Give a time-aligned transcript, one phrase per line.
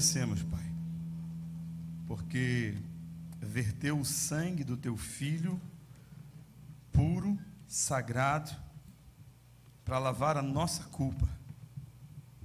[0.00, 0.64] agradecemos, Pai,
[2.06, 2.74] porque
[3.38, 5.60] verteu o sangue do teu filho,
[6.90, 7.38] puro,
[7.68, 8.50] sagrado,
[9.84, 11.28] para lavar a nossa culpa,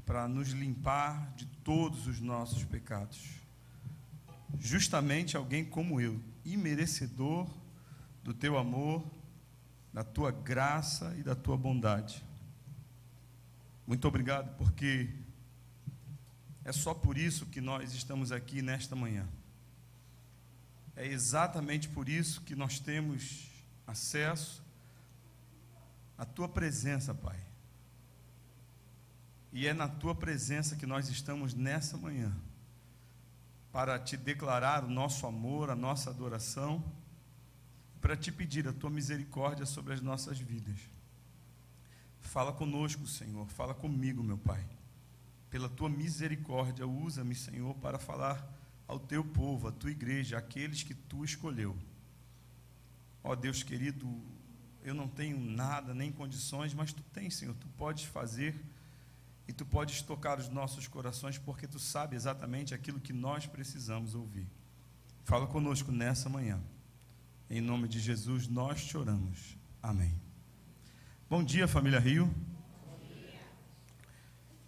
[0.06, 3.24] para nos limpar de todos os nossos pecados.
[4.60, 7.48] Justamente alguém como eu, imerecedor
[8.22, 9.02] do teu amor,
[9.94, 12.22] da tua graça e da tua bondade.
[13.88, 15.24] Muito obrigado, porque
[16.66, 19.28] é só por isso que nós estamos aqui nesta manhã.
[20.96, 23.48] É exatamente por isso que nós temos
[23.86, 24.64] acesso
[26.18, 27.40] à tua presença, Pai.
[29.54, 32.36] E é na tua presença que nós estamos nessa manhã
[33.72, 36.84] para te declarar o nosso amor, a nossa adoração,
[38.02, 40.80] para te pedir a tua misericórdia sobre as nossas vidas.
[42.22, 44.66] Fala conosco, Senhor, fala comigo, meu Pai.
[45.56, 48.46] Pela tua misericórdia, usa-me, Senhor, para falar
[48.86, 51.78] ao teu povo, à tua igreja, aqueles que tu escolheu.
[53.24, 54.06] Ó Deus querido,
[54.84, 58.54] eu não tenho nada, nem condições, mas tu tens, Senhor, tu podes fazer
[59.48, 64.14] e tu podes tocar os nossos corações, porque tu sabe exatamente aquilo que nós precisamos
[64.14, 64.50] ouvir.
[65.24, 66.62] Fala conosco nessa manhã.
[67.50, 69.56] Em nome de Jesus, nós te oramos.
[69.82, 70.14] Amém.
[71.30, 72.30] Bom dia, família Rio.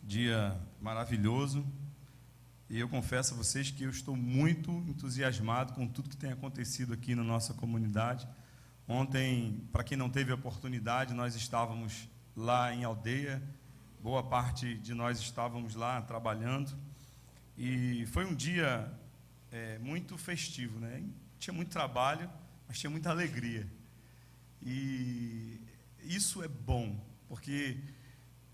[0.07, 0.57] Dia.
[0.79, 1.67] maravilhoso.
[2.69, 6.93] E eu confesso a vocês que eu estou muito entusiasmado com tudo que tem acontecido
[6.93, 8.25] aqui na nossa comunidade.
[8.87, 13.43] Ontem, para quem não teve oportunidade, nós estávamos lá em aldeia,
[14.01, 16.73] boa parte de nós estávamos lá trabalhando,
[17.57, 18.89] e foi um dia
[19.51, 21.03] é, muito festivo, né?
[21.37, 22.29] Tinha muito trabalho,
[22.65, 23.69] mas tinha muita alegria.
[24.61, 25.59] E
[26.01, 26.97] isso é bom,
[27.27, 27.77] porque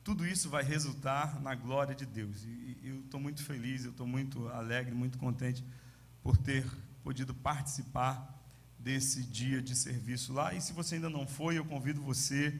[0.03, 2.43] tudo isso vai resultar na glória de Deus.
[2.43, 5.63] E eu estou muito feliz, eu estou muito alegre, muito contente
[6.21, 6.65] por ter
[7.03, 8.41] podido participar
[8.77, 10.53] desse dia de serviço lá.
[10.53, 12.59] E se você ainda não foi, eu convido você.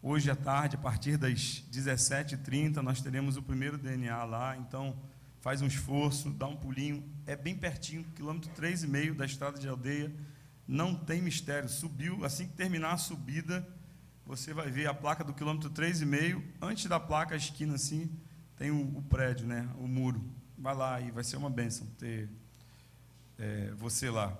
[0.00, 4.56] Hoje à tarde, a partir das 17h30, nós teremos o primeiro DNA lá.
[4.56, 4.96] Então,
[5.40, 7.04] faz um esforço, dá um pulinho.
[7.26, 10.10] É bem pertinho, quilômetro 3,5 da estrada de aldeia.
[10.66, 11.68] Não tem mistério.
[11.68, 13.66] Subiu, assim que terminar a subida,
[14.26, 18.10] você vai ver a placa do quilômetro 3,5, antes da placa, a esquina assim,
[18.56, 20.22] tem o, o, prédio, né, o muro.
[20.58, 22.28] Vai lá e vai ser uma bênção ter
[23.38, 24.36] é, você lá.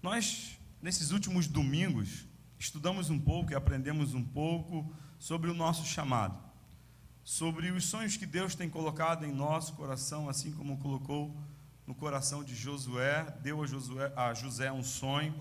[0.00, 2.24] Nós, nesses últimos domingos,
[2.58, 6.38] estudamos um pouco e aprendemos um pouco sobre o nosso chamado,
[7.24, 11.36] sobre os sonhos que Deus tem colocado em nosso coração, assim como colocou
[11.86, 15.34] no coração de Josué, deu a, Josué, a José um sonho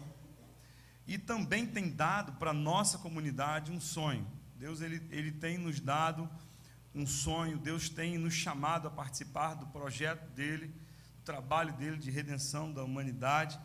[1.07, 4.25] e também tem dado para a nossa comunidade um sonho.
[4.55, 6.29] Deus ele, ele tem nos dado
[6.93, 12.11] um sonho, Deus tem nos chamado a participar do projeto dele, do trabalho dele de
[12.11, 13.59] redenção da humanidade.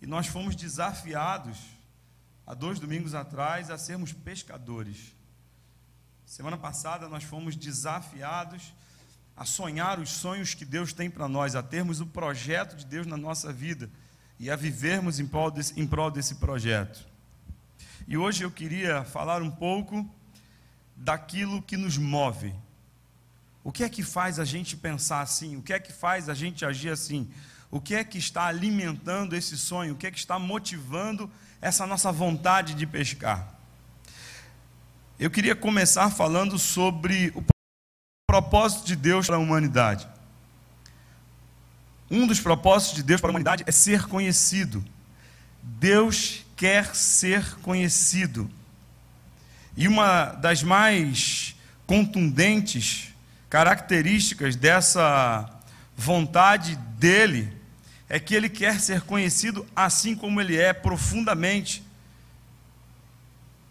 [0.00, 1.58] E nós fomos desafiados,
[2.46, 5.14] há dois domingos atrás, a sermos pescadores.
[6.24, 8.74] Semana passada nós fomos desafiados
[9.36, 13.06] a sonhar os sonhos que Deus tem para nós, a termos o projeto de Deus
[13.06, 13.90] na nossa vida
[14.38, 17.06] e a vivermos em prol, desse, em prol desse projeto.
[18.06, 20.08] E hoje eu queria falar um pouco
[20.96, 22.54] daquilo que nos move.
[23.64, 25.56] O que é que faz a gente pensar assim?
[25.56, 27.28] O que é que faz a gente agir assim?
[27.70, 29.94] O que é que está alimentando esse sonho?
[29.94, 31.30] O que é que está motivando
[31.60, 33.54] essa nossa vontade de pescar?
[35.18, 37.44] Eu queria começar falando sobre o
[38.28, 40.06] propósito de Deus para a humanidade.
[42.10, 44.84] Um dos propósitos de Deus para a humanidade é ser conhecido.
[45.62, 48.50] Deus quer ser conhecido.
[49.76, 51.54] E uma das mais
[51.86, 53.08] contundentes
[53.50, 55.50] características dessa
[55.96, 57.52] vontade dele
[58.08, 61.82] é que ele quer ser conhecido assim como ele é, profundamente.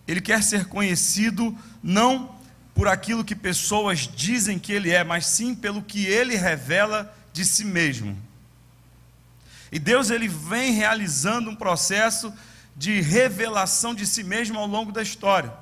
[0.08, 2.36] Ele quer ser conhecido não
[2.74, 7.46] por aquilo que pessoas dizem que ele é, mas sim pelo que ele revela de
[7.46, 8.18] si mesmo.
[9.76, 12.34] E Deus ele vem realizando um processo
[12.78, 15.54] de revelação de si mesmo ao longo da história.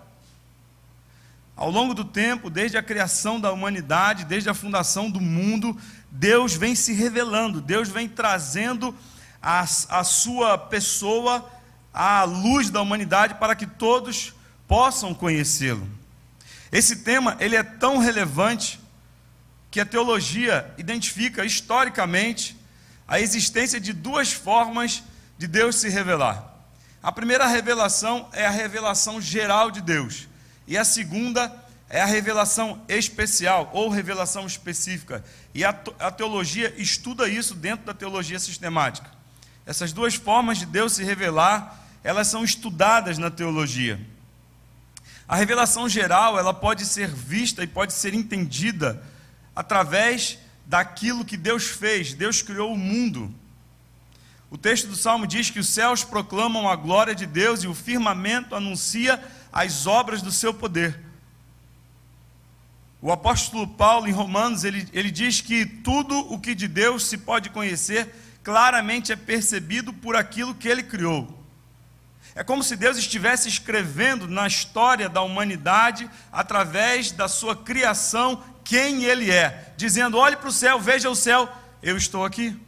[1.56, 5.76] Ao longo do tempo, desde a criação da humanidade, desde a fundação do mundo,
[6.12, 8.96] Deus vem se revelando, Deus vem trazendo
[9.42, 11.52] a, a sua pessoa
[11.92, 14.32] à luz da humanidade para que todos
[14.68, 15.90] possam conhecê-lo.
[16.72, 18.80] Esse tema ele é tão relevante
[19.72, 22.62] que a teologia identifica historicamente
[23.14, 25.04] a existência de duas formas
[25.38, 26.52] de Deus se revelar.
[27.04, 30.28] A primeira revelação é a revelação geral de Deus,
[30.68, 31.54] e a segunda
[31.88, 35.24] é a revelação especial ou revelação específica.
[35.54, 39.12] E a, teologia estuda isso dentro da teologia sistemática.
[39.64, 44.02] Essas duas formas de Deus se revelar, elas são estudadas na teologia.
[45.28, 49.04] A revelação geral, ela pode ser vista e pode ser entendida
[49.56, 52.14] através daquilo que Deus fez.
[52.14, 53.34] Deus criou o mundo.
[54.50, 57.74] O texto do Salmo diz que os céus proclamam a glória de Deus e o
[57.74, 59.20] firmamento anuncia
[59.52, 61.00] as obras do seu poder.
[63.02, 67.18] O apóstolo Paulo, em Romanos, ele, ele diz que tudo o que de Deus se
[67.18, 68.14] pode conhecer
[68.44, 71.44] claramente é percebido por aquilo que ele criou.
[72.36, 79.04] É como se Deus estivesse escrevendo na história da humanidade, através da sua criação, quem
[79.04, 81.50] Ele é, dizendo: olhe para o céu, veja o céu,
[81.82, 82.60] eu estou aqui.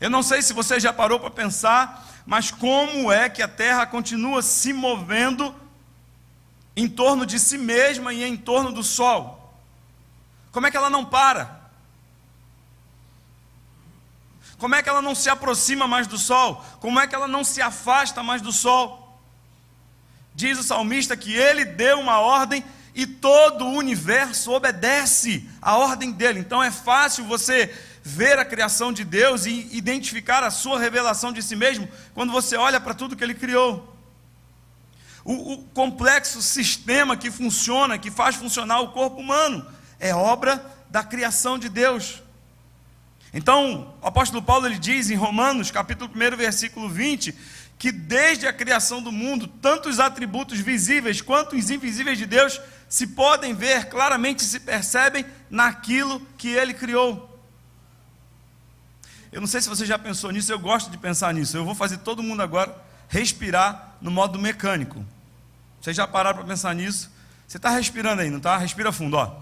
[0.00, 3.86] Eu não sei se você já parou para pensar, mas como é que a terra
[3.86, 5.54] continua se movendo
[6.74, 9.54] em torno de si mesma e em torno do sol?
[10.50, 11.60] Como é que ela não para?
[14.58, 16.64] Como é que ela não se aproxima mais do sol?
[16.80, 19.20] Como é que ela não se afasta mais do sol?
[20.34, 22.64] Diz o salmista que ele deu uma ordem
[22.94, 26.40] e todo o universo obedece à ordem dele.
[26.40, 27.72] Então é fácil você
[28.02, 32.56] ver a criação de Deus e identificar a sua revelação de si mesmo quando você
[32.56, 33.96] olha para tudo que ele criou.
[35.24, 39.66] O, o, complexo sistema que funciona, que faz funcionar o corpo humano,
[39.98, 42.22] é obra da criação de Deus.
[43.32, 47.34] Então, o apóstolo Paulo ele diz em Romanos, capítulo 1, versículo 20,
[47.78, 52.60] que desde a criação do mundo, tanto os atributos visíveis quanto os invisíveis de Deus
[52.90, 57.40] se podem ver claramente, se percebem naquilo que ele criou.
[59.30, 61.56] Eu não sei se você já pensou nisso, eu gosto de pensar nisso.
[61.56, 62.76] Eu vou fazer todo mundo agora
[63.08, 65.06] respirar no modo mecânico.
[65.80, 67.08] Vocês já pararam para pensar nisso?
[67.46, 68.58] Você está respirando aí, não está?
[68.58, 69.40] Respira fundo, ó.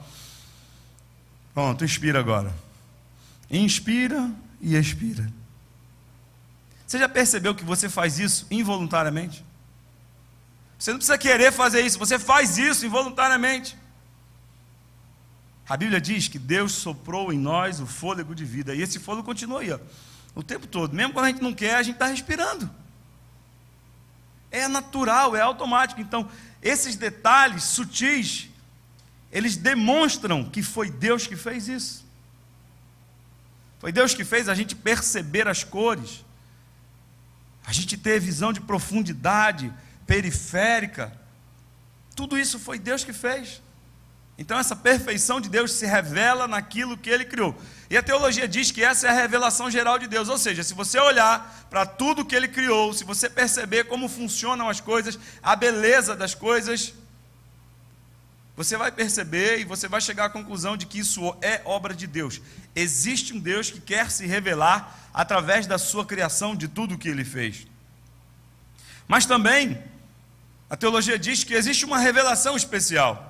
[1.55, 2.55] Pronto, inspira agora.
[3.50, 4.31] Inspira
[4.61, 5.33] e expira.
[6.87, 9.43] Você já percebeu que você faz isso involuntariamente?
[10.78, 13.76] Você não precisa querer fazer isso, você faz isso involuntariamente.
[15.69, 19.26] A Bíblia diz que Deus soprou em nós o fôlego de vida, e esse fôlego
[19.26, 19.78] continua aí, ó,
[20.34, 20.94] o tempo todo.
[20.94, 22.70] Mesmo quando a gente não quer, a gente está respirando.
[24.50, 26.00] É natural, é automático.
[26.00, 26.30] Então,
[26.62, 28.48] esses detalhes sutis,
[29.30, 32.06] eles demonstram que foi Deus que fez isso.
[33.78, 36.25] Foi Deus que fez a gente perceber as cores,
[37.66, 39.72] a gente ter visão de profundidade
[40.08, 41.12] periférica.
[42.16, 43.62] Tudo isso foi Deus que fez.
[44.38, 47.60] Então, essa perfeição de Deus se revela naquilo que ele criou.
[47.90, 50.28] E a teologia diz que essa é a revelação geral de Deus.
[50.28, 54.69] Ou seja, se você olhar para tudo que ele criou, se você perceber como funcionam
[54.69, 56.94] as coisas, a beleza das coisas,
[58.56, 62.06] você vai perceber e você vai chegar à conclusão de que isso é obra de
[62.06, 62.40] Deus.
[62.75, 67.25] Existe um Deus que quer se revelar através da sua criação, de tudo que ele
[67.25, 67.66] fez.
[69.08, 69.82] Mas também,
[70.69, 73.29] a teologia diz que existe uma revelação especial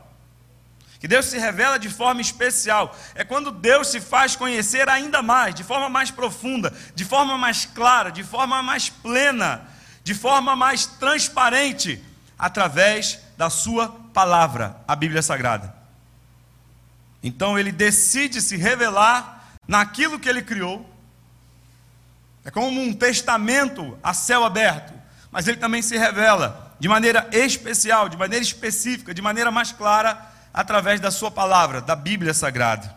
[1.00, 2.96] que Deus se revela de forma especial.
[3.14, 7.64] É quando Deus se faz conhecer ainda mais, de forma mais profunda, de forma mais
[7.64, 9.68] clara, de forma mais plena,
[10.02, 12.02] de forma mais transparente,
[12.38, 15.74] através da Sua palavra, a Bíblia Sagrada.
[17.22, 20.88] Então ele decide se revelar naquilo que ele criou.
[22.44, 24.92] É como um testamento a céu aberto,
[25.30, 30.20] mas ele também se revela de maneira especial, de maneira específica, de maneira mais clara
[30.52, 32.96] através da sua palavra, da Bíblia Sagrada.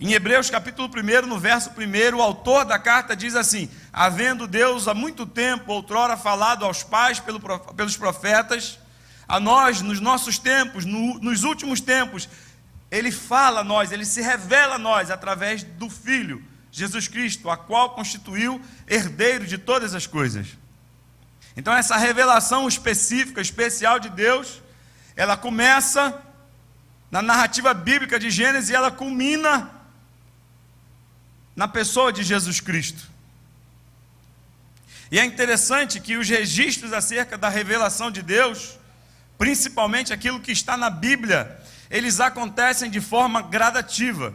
[0.00, 4.88] Em Hebreus capítulo 1, no verso 1, o autor da carta diz assim: Havendo Deus
[4.88, 8.78] há muito tempo, outrora falado aos pais pelo, pelos profetas,
[9.28, 12.28] a nós, nos nossos tempos, no, nos últimos tempos,
[12.90, 17.56] Ele fala a nós, Ele se revela a nós através do Filho, Jesus Cristo, a
[17.56, 20.48] qual constituiu herdeiro de todas as coisas.
[21.56, 24.62] Então, essa revelação específica, especial de Deus,
[25.14, 26.20] ela começa
[27.10, 29.70] na narrativa bíblica de Gênesis, ela culmina
[31.54, 33.10] na pessoa de Jesus Cristo.
[35.10, 38.78] E é interessante que os registros acerca da revelação de Deus,
[39.36, 44.34] principalmente aquilo que está na Bíblia, eles acontecem de forma gradativa.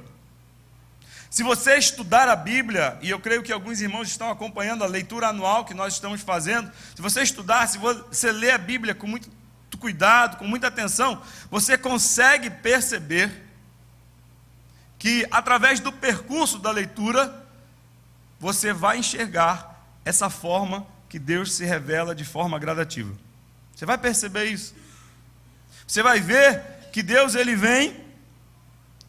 [1.29, 5.27] Se você estudar a Bíblia, e eu creio que alguns irmãos estão acompanhando a leitura
[5.27, 9.29] anual que nós estamos fazendo, se você estudar, se você ler a Bíblia com muito
[9.77, 13.45] cuidado, com muita atenção, você consegue perceber
[14.97, 17.45] que através do percurso da leitura,
[18.39, 23.13] você vai enxergar essa forma que Deus se revela de forma gradativa.
[23.75, 24.73] Você vai perceber isso.
[25.85, 28.06] Você vai ver que Deus ele vem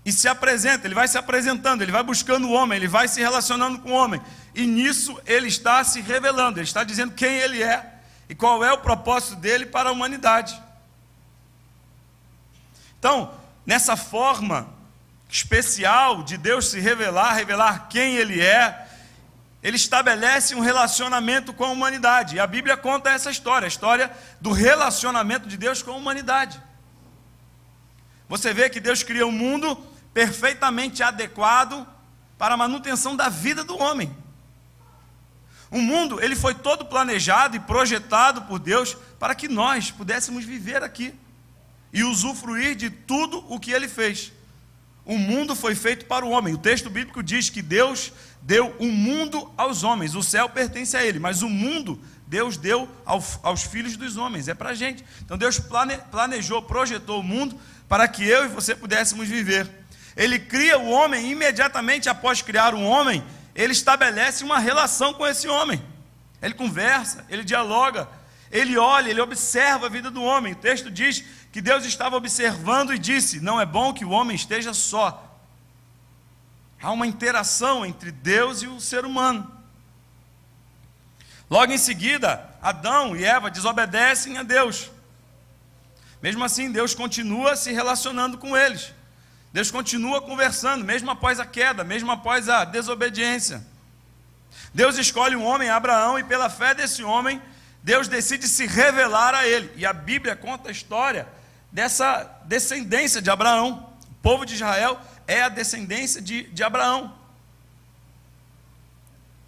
[0.08, 3.20] e se apresenta, ele vai se apresentando, ele vai buscando o homem, ele vai se
[3.20, 4.18] relacionando com o homem.
[4.54, 7.92] E nisso ele está se revelando, ele está dizendo quem ele é
[8.26, 10.58] e qual é o propósito dele para a humanidade.
[12.98, 13.34] Então,
[13.66, 14.70] nessa forma
[15.28, 18.88] especial de Deus se revelar, revelar quem ele é,
[19.62, 22.36] ele estabelece um relacionamento com a humanidade.
[22.36, 24.10] E a Bíblia conta essa história, a história
[24.40, 26.58] do relacionamento de Deus com a humanidade.
[28.26, 29.87] Você vê que Deus cria um mundo
[30.18, 31.86] perfeitamente adequado
[32.36, 34.12] para a manutenção da vida do homem.
[35.70, 40.82] O mundo, ele foi todo planejado e projetado por Deus para que nós pudéssemos viver
[40.82, 41.14] aqui
[41.92, 44.32] e usufruir de tudo o que ele fez.
[45.04, 46.52] O mundo foi feito para o homem.
[46.52, 50.16] O texto bíblico diz que Deus deu o mundo aos homens.
[50.16, 54.48] O céu pertence a ele, mas o mundo Deus deu aos, aos filhos dos homens.
[54.48, 55.04] É para a gente.
[55.20, 57.56] Então Deus plane, planejou, projetou o mundo
[57.88, 59.86] para que eu e você pudéssemos viver.
[60.18, 65.46] Ele cria o homem imediatamente após criar o homem, ele estabelece uma relação com esse
[65.46, 65.80] homem.
[66.42, 68.08] Ele conversa, ele dialoga,
[68.50, 70.54] ele olha, ele observa a vida do homem.
[70.54, 74.34] O texto diz que Deus estava observando e disse: Não é bom que o homem
[74.34, 75.24] esteja só.
[76.82, 79.48] Há uma interação entre Deus e o ser humano.
[81.48, 84.90] Logo em seguida, Adão e Eva desobedecem a Deus.
[86.20, 88.97] Mesmo assim, Deus continua se relacionando com eles.
[89.52, 93.64] Deus continua conversando, mesmo após a queda, mesmo após a desobediência.
[94.74, 97.40] Deus escolhe um homem, Abraão, e pela fé desse homem,
[97.82, 99.72] Deus decide se revelar a ele.
[99.76, 101.26] E a Bíblia conta a história
[101.72, 103.92] dessa descendência de Abraão.
[104.10, 107.16] O povo de Israel é a descendência de, de Abraão.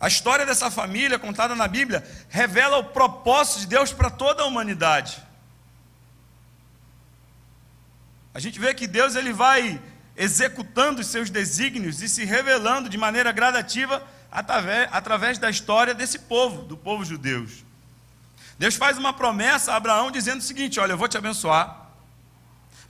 [0.00, 4.47] A história dessa família contada na Bíblia revela o propósito de Deus para toda a
[4.47, 5.23] humanidade.
[8.33, 9.80] A gente vê que Deus ele vai
[10.20, 16.60] executando os seus desígnios e se revelando de maneira gradativa através, da história desse povo,
[16.62, 17.48] do povo judeu.
[18.58, 21.90] Deus faz uma promessa a Abraão dizendo o seguinte: Olha, eu vou te abençoar,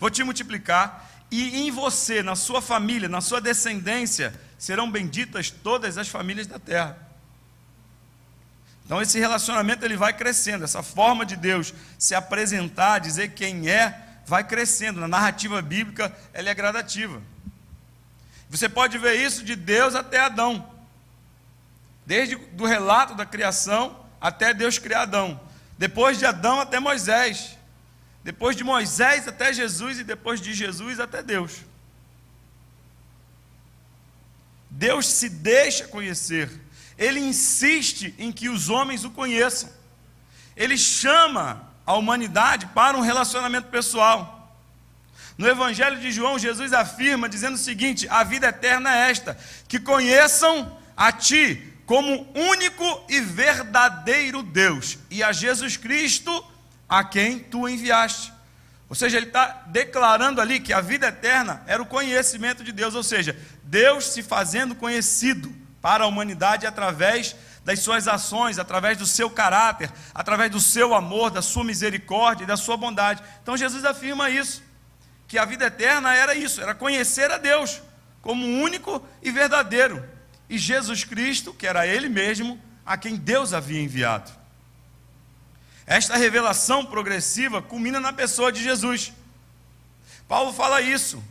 [0.00, 5.96] vou te multiplicar, e em você, na sua família, na sua descendência, serão benditas todas
[5.96, 6.98] as famílias da terra.
[8.84, 14.09] Então esse relacionamento ele vai crescendo, essa forma de Deus se apresentar, dizer quem é,
[14.26, 15.00] vai crescendo.
[15.00, 17.20] Na narrativa bíblica, ela é gradativa.
[18.48, 20.68] Você pode ver isso de Deus até Adão.
[22.04, 25.40] Desde do relato da criação até Deus criar Adão.
[25.78, 27.56] Depois de Adão até Moisés.
[28.24, 31.58] Depois de Moisés até Jesus e depois de Jesus até Deus.
[34.68, 36.50] Deus se deixa conhecer.
[36.98, 39.70] Ele insiste em que os homens o conheçam.
[40.56, 44.54] Ele chama a humanidade para um relacionamento pessoal.
[45.36, 49.80] No Evangelho de João, Jesus afirma dizendo o seguinte: a vida eterna é esta, que
[49.80, 56.44] conheçam a Ti como único e verdadeiro Deus, e a Jesus Cristo,
[56.88, 58.32] a quem Tu enviaste.
[58.88, 62.94] Ou seja, ele está declarando ali que a vida eterna era o conhecimento de Deus,
[62.94, 67.34] ou seja, Deus se fazendo conhecido para a humanidade através
[67.70, 72.46] das suas ações, através do seu caráter, através do seu amor, da sua misericórdia e
[72.46, 73.22] da sua bondade.
[73.42, 74.62] Então Jesus afirma isso,
[75.28, 77.80] que a vida eterna era isso, era conhecer a Deus
[78.20, 80.04] como único e verdadeiro,
[80.48, 84.30] e Jesus Cristo, que era Ele mesmo, a quem Deus havia enviado.
[85.86, 89.12] Esta revelação progressiva culmina na pessoa de Jesus.
[90.26, 91.22] Paulo fala isso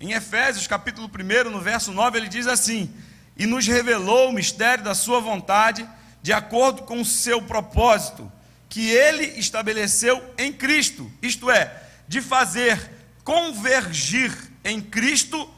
[0.00, 2.92] em Efésios, capítulo 1, no verso 9, ele diz assim:
[3.40, 5.88] E nos revelou o mistério da Sua vontade,
[6.20, 8.30] de acordo com o seu propósito,
[8.68, 11.74] que Ele estabeleceu em Cristo, isto é,
[12.06, 12.78] de fazer
[13.24, 14.30] convergir
[14.62, 15.48] em Cristo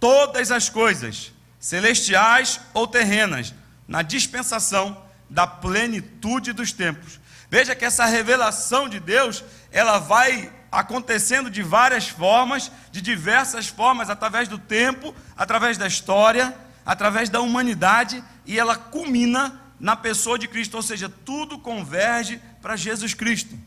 [0.00, 3.54] todas as coisas, celestiais ou terrenas,
[3.86, 5.00] na dispensação
[5.30, 7.20] da plenitude dos tempos.
[7.48, 14.10] Veja que essa revelação de Deus, ela vai acontecendo de várias formas, de diversas formas,
[14.10, 16.52] através do tempo, através da história,
[16.84, 22.76] através da humanidade, e ela culmina na pessoa de Cristo, ou seja, tudo converge para
[22.76, 23.58] Jesus Cristo.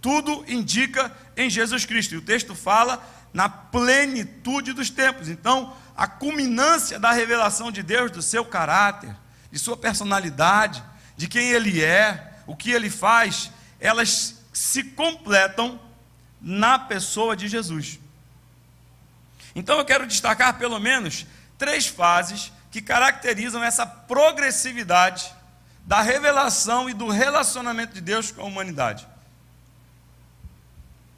[0.00, 2.14] Tudo indica em Jesus Cristo.
[2.14, 5.28] E o texto fala na plenitude dos tempos.
[5.28, 9.14] Então, a culminância da revelação de Deus, do seu caráter,
[9.50, 10.82] de sua personalidade,
[11.16, 15.80] de quem ele é, o que ele faz, elas se completam
[16.40, 17.98] na pessoa de Jesus.
[19.54, 21.26] Então eu quero destacar pelo menos
[21.58, 25.34] três fases que caracterizam essa progressividade
[25.84, 29.06] da revelação e do relacionamento de Deus com a humanidade.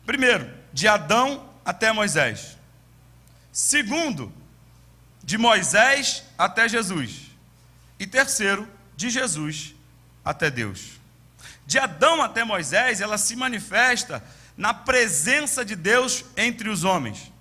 [0.04, 2.57] Primeiro, de Adão até Moisés.
[3.52, 4.33] Segundo,
[5.23, 7.30] de Moisés até Jesus.
[7.99, 9.75] E terceiro, de Jesus
[10.25, 10.92] até Deus.
[11.66, 14.23] De Adão até Moisés, ela se manifesta
[14.57, 17.33] na presença de Deus entre os homens.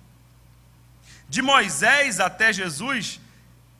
[1.28, 3.20] De Moisés até Jesus,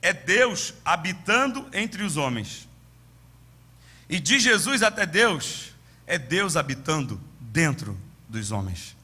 [0.02, 2.68] é Deus habitando entre os homens.
[4.08, 5.72] E de Jesus até Deus,
[6.06, 8.96] é Deus habitando dentro dos homens.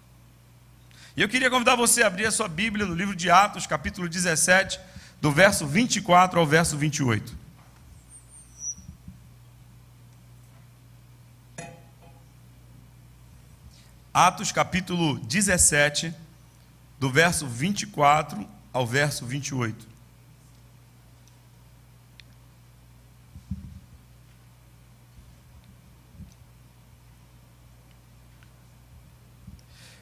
[1.16, 4.08] E eu queria convidar você a abrir a sua Bíblia no livro de Atos, capítulo
[4.08, 4.80] 17,
[5.20, 7.44] do verso 24 ao verso 28.
[14.12, 16.14] Atos capítulo 17,
[17.04, 19.86] do verso 24 ao verso 28.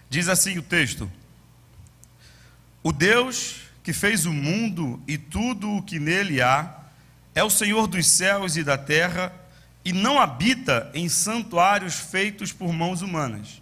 [0.08, 1.10] Diz assim o texto:
[2.84, 6.72] O Deus que fez o mundo e tudo o que nele há,
[7.34, 9.34] é o Senhor dos céus e da terra,
[9.84, 13.60] e não habita em santuários feitos por mãos humanas.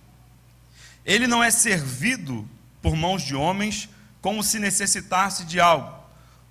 [1.07, 2.47] Ele não é servido
[2.83, 3.89] por mãos de homens
[4.21, 5.95] como se necessitasse de algo,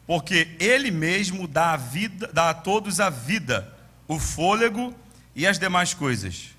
[0.07, 3.71] porque ele mesmo dá a vida, dá a todos a vida,
[4.07, 4.93] o fôlego
[5.35, 6.49] e as demais coisas.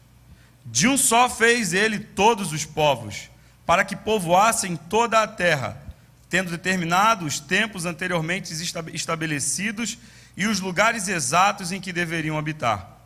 [0.64, 3.28] De um só fez ele todos os povos,
[3.66, 5.80] para que povoassem toda a terra,
[6.28, 8.52] tendo determinado os tempos anteriormente
[8.92, 9.98] estabelecidos
[10.36, 12.98] e os lugares exatos em que deveriam habitar.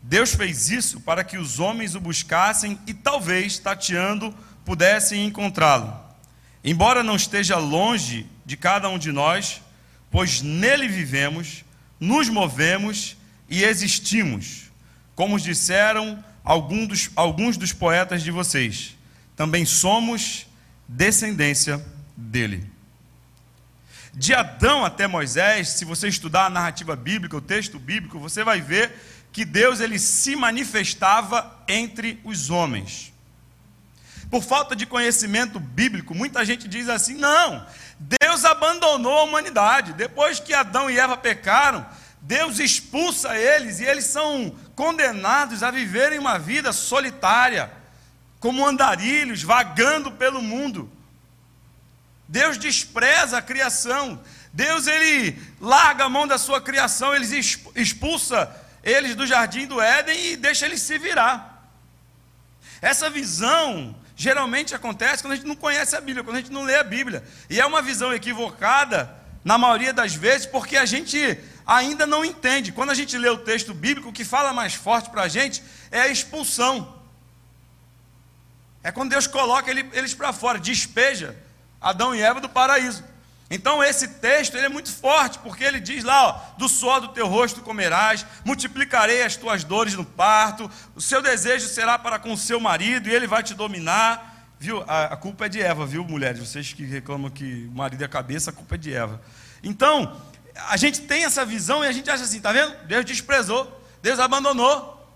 [0.00, 5.94] Deus fez isso para que os homens o buscassem e talvez, tateando, pudessem encontrá-lo.
[6.64, 9.60] Embora não esteja longe de cada um de nós,
[10.10, 11.64] pois nele vivemos,
[11.98, 13.16] nos movemos
[13.48, 14.70] e existimos,
[15.14, 18.96] como disseram alguns dos, alguns dos poetas de vocês.
[19.36, 20.46] Também somos
[20.86, 21.84] descendência
[22.16, 22.70] dele.
[24.14, 28.60] De Adão até Moisés, se você estudar a narrativa bíblica, o texto bíblico, você vai
[28.60, 28.92] ver
[29.32, 33.11] que Deus ele se manifestava entre os homens.
[34.32, 37.66] Por falta de conhecimento bíblico, muita gente diz assim: não,
[37.98, 39.92] Deus abandonou a humanidade.
[39.92, 41.86] Depois que Adão e Eva pecaram,
[42.22, 47.70] Deus expulsa eles e eles são condenados a viverem uma vida solitária,
[48.40, 50.90] como andarilhos, vagando pelo mundo.
[52.26, 54.18] Deus despreza a criação.
[54.50, 57.26] Deus ele larga a mão da sua criação, ele
[57.76, 58.50] expulsa
[58.82, 61.68] eles do jardim do Éden e deixa eles se virar.
[62.80, 66.62] Essa visão geralmente acontece quando a gente não conhece a Bíblia, quando a gente não
[66.62, 67.24] lê a Bíblia.
[67.50, 69.12] E é uma visão equivocada,
[69.44, 71.18] na maioria das vezes, porque a gente
[71.66, 72.70] ainda não entende.
[72.70, 75.60] Quando a gente lê o texto bíblico, o que fala mais forte para a gente
[75.90, 77.02] é a expulsão.
[78.84, 81.36] É quando Deus coloca eles para fora, despeja
[81.80, 83.02] Adão e Eva do paraíso.
[83.54, 87.08] Então esse texto ele é muito forte, porque ele diz lá, ó, do suor do
[87.08, 92.32] teu rosto comerás, multiplicarei as tuas dores no parto, o seu desejo será para com
[92.32, 94.48] o seu marido e ele vai te dominar.
[94.58, 94.82] Viu?
[94.88, 96.40] A, a culpa é de Eva, viu, mulheres?
[96.40, 99.20] Vocês que reclamam que o marido é a cabeça, a culpa é de Eva.
[99.62, 100.18] Então,
[100.70, 102.74] a gente tem essa visão e a gente acha assim, tá vendo?
[102.86, 105.06] Deus desprezou, Deus abandonou.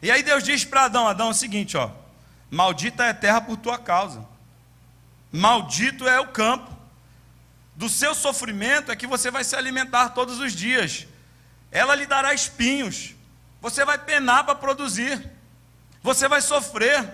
[0.00, 1.90] E aí Deus diz para Adão, Adão, é o seguinte, ó,
[2.50, 4.24] maldita é a terra por tua causa.
[5.30, 6.77] Maldito é o campo.
[7.78, 11.06] Do seu sofrimento é que você vai se alimentar todos os dias.
[11.70, 13.14] Ela lhe dará espinhos.
[13.60, 15.30] Você vai penar para produzir.
[16.02, 17.08] Você vai sofrer.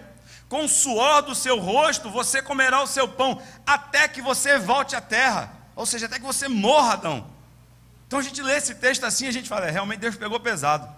[0.48, 4.96] Com o suor do seu rosto, você comerá o seu pão, até que você volte
[4.96, 5.53] à terra.
[5.77, 7.31] Ou seja, até que você morra, Adão.
[8.07, 10.88] Então a gente lê esse texto assim, a gente fala, é, realmente Deus pegou pesado.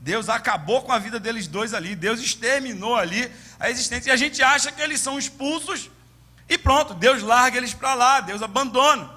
[0.00, 1.94] Deus acabou com a vida deles dois ali.
[1.94, 4.10] Deus exterminou ali a existência.
[4.10, 5.88] E a gente acha que eles são expulsos
[6.48, 9.10] e pronto, Deus larga eles para lá, Deus abandona.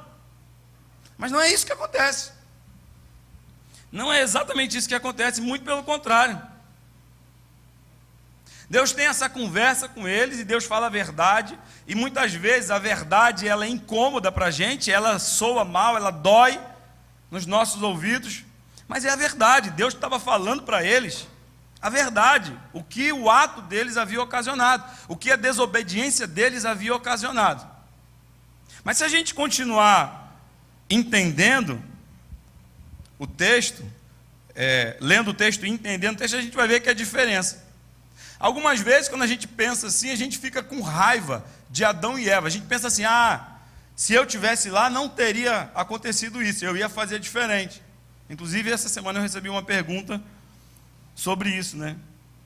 [1.17, 2.31] Mas não é isso que acontece.
[3.91, 6.41] Não é exatamente isso que acontece, muito pelo contrário.
[8.69, 12.77] Deus tem essa conversa com eles e Deus fala a verdade, e muitas vezes a
[12.77, 16.59] verdade ela é incômoda para a gente, ela soa mal, ela dói
[17.31, 18.43] nos nossos ouvidos,
[18.87, 19.69] mas é a verdade.
[19.71, 21.27] Deus estava falando para eles
[21.81, 26.95] a verdade, o que o ato deles havia ocasionado, o que a desobediência deles havia
[26.95, 27.65] ocasionado.
[28.83, 30.35] Mas se a gente continuar
[30.89, 31.81] entendendo
[33.19, 33.83] o texto,
[34.55, 36.95] é, lendo o texto e entendendo o texto, a gente vai ver que é a
[36.95, 37.65] diferença.
[38.39, 42.29] Algumas vezes, quando a gente pensa assim, a gente fica com raiva de Adão e
[42.29, 42.47] Eva.
[42.47, 43.45] A gente pensa assim: ah,
[43.95, 47.81] se eu tivesse lá, não teria acontecido isso, eu ia fazer diferente.
[48.29, 50.21] Inclusive, essa semana eu recebi uma pergunta
[51.17, 51.97] sobre isso, né?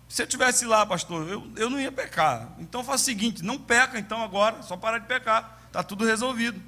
[0.08, 2.50] Se eu tivesse lá, pastor, eu, eu não ia pecar.
[2.58, 5.60] Então faz o seguinte: não peca então agora, só parar de pecar.
[5.68, 6.60] Está tudo resolvido.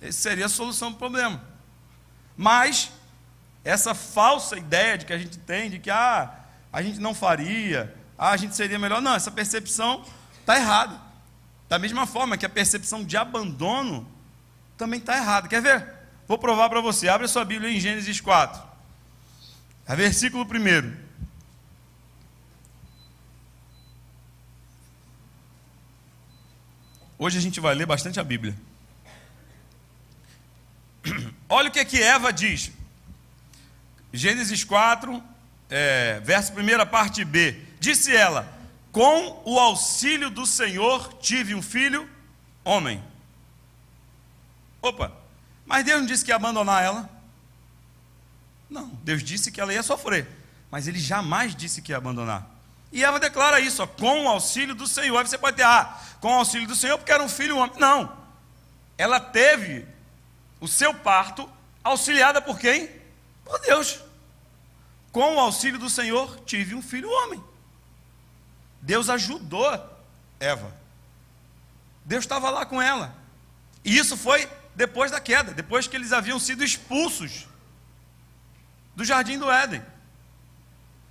[0.00, 1.42] Essa seria a solução do problema.
[2.36, 2.90] Mas,
[3.64, 6.32] essa falsa ideia de que a gente tem, de que ah,
[6.72, 9.00] a gente não faria, ah, a gente seria melhor.
[9.00, 10.04] Não, essa percepção
[10.40, 11.00] está errada.
[11.68, 14.06] Da mesma forma que a percepção de abandono
[14.76, 15.48] também está errada.
[15.48, 15.94] Quer ver?
[16.26, 17.08] Vou provar para você.
[17.08, 18.62] Abre a sua Bíblia em Gênesis 4.
[19.86, 21.07] É versículo 1.
[27.18, 28.56] Hoje a gente vai ler bastante a Bíblia.
[31.48, 32.70] Olha o que, é que Eva diz.
[34.12, 35.20] Gênesis 4,
[35.68, 37.60] é, verso 1, parte B.
[37.80, 38.48] Disse ela:
[38.92, 42.08] Com o auxílio do Senhor tive um filho,
[42.64, 43.02] homem.
[44.80, 45.12] Opa,
[45.66, 47.10] mas Deus não disse que ia abandonar ela?
[48.70, 50.28] Não, Deus disse que ela ia sofrer,
[50.70, 52.57] mas Ele jamais disse que ia abandonar.
[52.90, 55.16] E Eva declara isso, ó, com o auxílio do Senhor.
[55.18, 57.78] Aí você pode ter, ah, com o auxílio do Senhor, porque era um filho homem.
[57.78, 58.16] Não.
[58.96, 59.86] Ela teve
[60.60, 61.48] o seu parto
[61.84, 62.90] auxiliada por quem?
[63.44, 64.00] Por Deus.
[65.12, 67.42] Com o auxílio do Senhor, tive um filho homem.
[68.80, 69.66] Deus ajudou
[70.40, 70.74] Eva.
[72.04, 73.14] Deus estava lá com ela.
[73.84, 77.46] E isso foi depois da queda, depois que eles haviam sido expulsos
[78.94, 79.82] do jardim do Éden.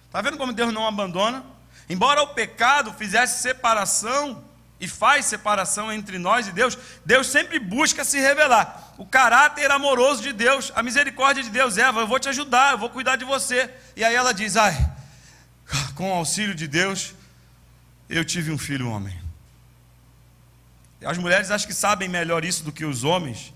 [0.06, 1.46] Está vendo como Deus não abandona?
[1.90, 4.44] Embora o pecado fizesse separação
[4.80, 8.94] e faz separação entre nós e Deus, Deus sempre busca se revelar.
[8.98, 12.78] O caráter amoroso de Deus, a misericórdia de Deus, Eva, eu vou te ajudar, eu
[12.78, 13.74] vou cuidar de você.
[13.96, 14.76] E aí ela diz: ai,
[15.96, 17.16] com o auxílio de Deus,
[18.10, 19.18] eu tive um filho homem.
[21.06, 23.54] As mulheres acho que sabem melhor isso do que os homens,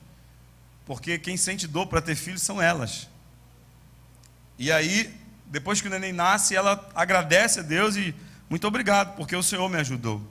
[0.85, 3.09] porque quem sente dor para ter filhos são elas.
[4.57, 5.20] E aí
[5.51, 8.15] depois que o neném nasce, ela agradece a Deus e
[8.49, 10.25] muito obrigado, porque o Senhor me ajudou.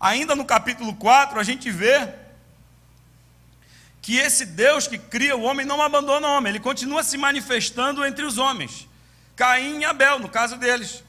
[0.00, 2.08] Ainda no capítulo 4, a gente vê
[4.00, 8.06] que esse Deus que cria o homem não abandona o homem, ele continua se manifestando
[8.06, 8.88] entre os homens.
[9.34, 11.02] Caim e Abel, no caso deles.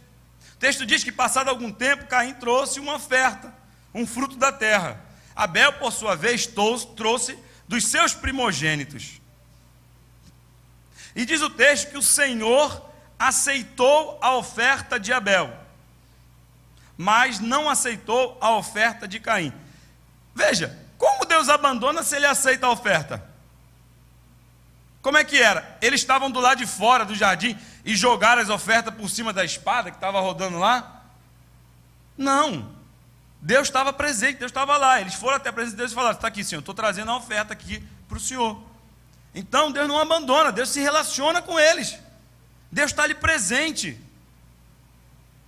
[0.55, 3.53] O texto diz que, passado algum tempo, Caim trouxe uma oferta,
[3.93, 4.99] um fruto da terra.
[5.35, 9.21] Abel, por sua vez, trouxe dos seus primogênitos.
[11.15, 12.86] E diz o texto que o Senhor
[13.19, 15.53] aceitou a oferta de Abel,
[16.97, 19.53] mas não aceitou a oferta de Caim.
[20.35, 23.23] Veja, como Deus abandona se ele aceita a oferta?
[25.01, 25.77] Como é que era?
[25.81, 29.45] Eles estavam do lado de fora do jardim e jogaram as ofertas por cima da
[29.45, 31.03] espada que estava rodando lá?
[32.17, 32.75] Não.
[33.41, 34.99] Deus estava presente, Deus estava lá.
[34.99, 37.17] Eles foram até a presença de Deus e falaram: está aqui, Senhor, estou trazendo a
[37.17, 38.61] oferta aqui para o Senhor.
[39.33, 41.97] Então Deus não abandona, Deus se relaciona com eles.
[42.71, 43.97] Deus está ali presente.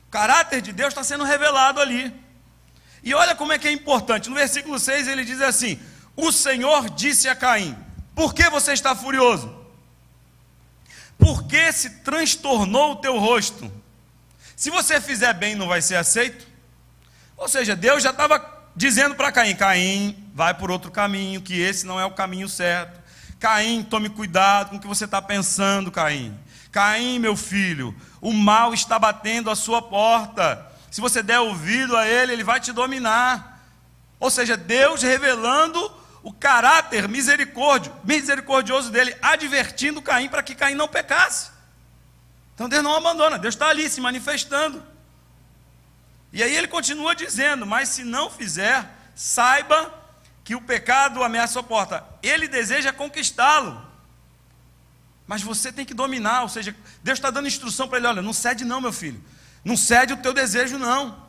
[0.07, 2.13] O caráter de Deus está sendo revelado ali.
[3.03, 4.29] E olha como é que é importante.
[4.29, 5.79] No versículo 6 ele diz assim:
[6.15, 7.77] O Senhor disse a Caim:
[8.15, 9.57] Por que você está furioso?
[11.17, 13.71] Por que se transtornou o teu rosto?
[14.55, 16.47] Se você fizer bem, não vai ser aceito?
[17.37, 21.85] Ou seja, Deus já estava dizendo para Caim: Caim, vai por outro caminho, que esse
[21.85, 22.99] não é o caminho certo.
[23.39, 26.37] Caim, tome cuidado com o que você está pensando, Caim.
[26.71, 30.65] Caim, meu filho, o mal está batendo a sua porta.
[30.91, 33.59] Se você der ouvido a ele, ele vai te dominar.
[34.19, 40.87] Ou seja, Deus revelando o caráter misericórdio, misericordioso dele, advertindo Caim para que Caim não
[40.87, 41.49] pecasse.
[42.53, 44.83] Então Deus não abandona, Deus está ali se manifestando.
[46.31, 49.93] E aí ele continua dizendo: Mas se não fizer, saiba
[50.43, 52.05] que o pecado ameaça a porta.
[52.21, 53.88] Ele deseja conquistá-lo
[55.29, 58.33] mas você tem que dominar, ou seja, Deus está dando instrução para ele: olha, não
[58.33, 59.23] cede não, meu filho,
[59.63, 61.23] não cede o teu desejo, não,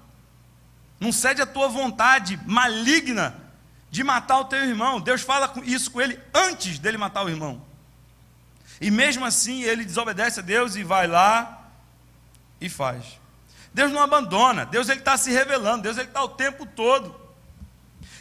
[0.99, 3.37] não cede a tua vontade maligna
[3.91, 5.03] de matar o teu irmão.
[5.03, 7.63] Deus fala isso com ele antes dele matar o irmão.
[8.81, 11.71] E mesmo assim ele desobedece a Deus e vai lá
[12.59, 13.05] e faz.
[13.75, 17.21] Deus não abandona, Deus ele está se revelando, Deus ele está o tempo todo.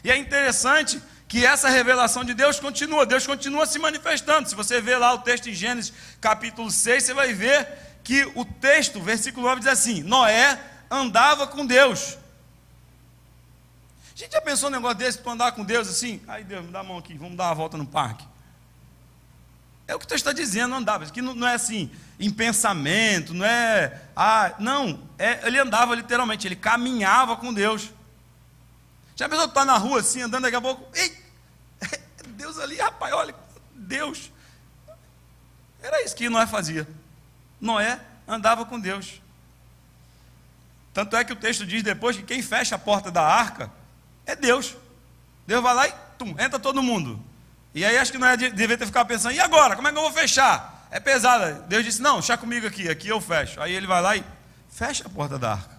[0.04, 4.50] E é interessante que essa revelação de Deus continua, Deus continua se manifestando.
[4.50, 7.68] Se você ver lá o texto em Gênesis capítulo 6, você vai ver
[8.04, 12.18] que o texto, versículo 9, diz assim: Noé andava com Deus.
[14.16, 16.20] A gente já pensou um negócio desse, tu andar com Deus assim?
[16.28, 18.28] Ai Deus, me dá a mão aqui, vamos dar uma volta no parque.
[19.88, 21.06] É o que o está dizendo, andava.
[21.06, 24.02] Aqui não, não, é assim, em pensamento, não é.
[24.16, 27.92] Ah, não, é, ele andava literalmente, ele caminhava com Deus.
[29.16, 30.88] Já pensou que está na rua assim, andando daqui a pouco?
[30.96, 31.19] Ei,
[32.50, 33.36] Deus ali, rapaz, olha,
[33.76, 34.32] Deus.
[35.82, 36.88] Era isso que Noé fazia.
[37.62, 39.22] Noé andava com Deus.
[40.94, 43.72] Tanto é que o texto diz depois que quem fecha a porta da arca
[44.26, 44.76] é Deus.
[45.46, 47.24] Deus vai lá e tum, entra todo mundo.
[47.74, 49.76] E aí acho que não é dever ter ficado pensando, e agora?
[49.76, 50.88] Como é que eu vou fechar?
[50.90, 51.54] É pesada.
[51.68, 53.62] Deus disse, não, deixa comigo aqui, aqui eu fecho.
[53.62, 54.24] Aí ele vai lá e
[54.72, 55.79] fecha a porta da arca.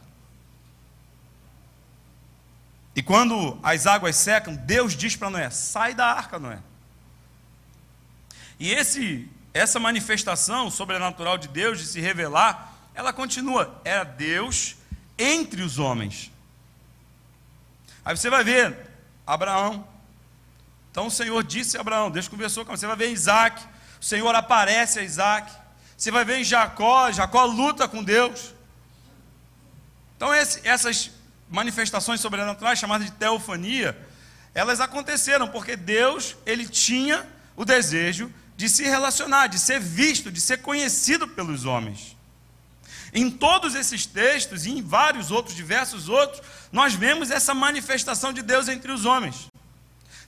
[3.00, 6.58] E quando as águas secam, Deus diz para Noé: sai da arca, Noé.
[8.58, 13.80] E esse, essa manifestação sobrenatural de Deus de se revelar, ela continua.
[13.86, 14.76] Era Deus
[15.18, 16.30] entre os homens.
[18.04, 18.76] Aí você vai ver
[19.26, 19.88] Abraão.
[20.90, 22.86] Então o Senhor disse a Abraão, Deus conversou com você.
[22.86, 23.64] Vai ver Isaac.
[23.98, 25.50] O Senhor aparece a Isaac.
[25.96, 28.52] Você vai ver em Jacó, Jacó luta com Deus.
[30.18, 31.10] Então esse, essas
[31.50, 33.98] manifestações sobrenaturais chamadas de teofania,
[34.54, 40.40] elas aconteceram porque Deus, ele tinha o desejo de se relacionar, de ser visto, de
[40.40, 42.16] ser conhecido pelos homens.
[43.12, 48.42] Em todos esses textos e em vários outros, diversos outros, nós vemos essa manifestação de
[48.42, 49.48] Deus entre os homens.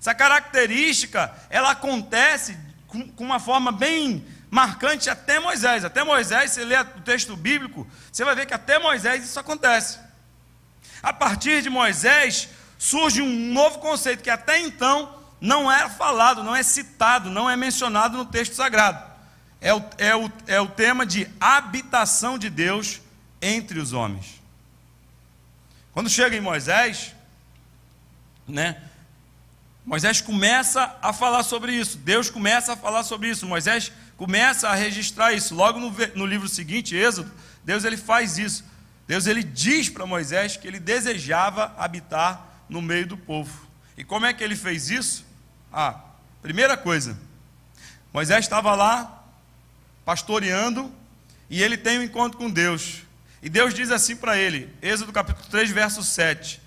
[0.01, 2.57] Essa característica, ela acontece
[2.89, 5.85] com, com uma forma bem marcante até Moisés.
[5.85, 9.99] Até Moisés, você lê o texto bíblico, você vai ver que até Moisés isso acontece.
[11.03, 16.55] A partir de Moisés, surge um novo conceito que até então não é falado, não
[16.55, 19.11] é citado, não é mencionado no texto sagrado.
[19.61, 23.01] É o, é o, é o tema de habitação de Deus
[23.41, 24.41] entre os homens.
[25.93, 27.15] Quando chega em Moisés,
[28.47, 28.81] né?
[29.85, 34.75] Moisés começa a falar sobre isso, Deus começa a falar sobre isso, Moisés começa a
[34.75, 35.55] registrar isso.
[35.55, 37.31] Logo no, no livro seguinte, Êxodo,
[37.65, 38.65] Deus ele faz isso.
[39.13, 43.69] Deus ele diz para Moisés que ele desejava habitar no meio do povo.
[43.95, 45.27] E como é que ele fez isso?
[45.71, 46.01] Ah,
[46.41, 47.19] primeira coisa,
[48.11, 49.23] Moisés estava lá
[50.03, 50.91] pastoreando
[51.51, 53.03] e ele tem um encontro com Deus.
[53.43, 56.59] E Deus diz assim para ele, Êxodo capítulo 3, verso 7: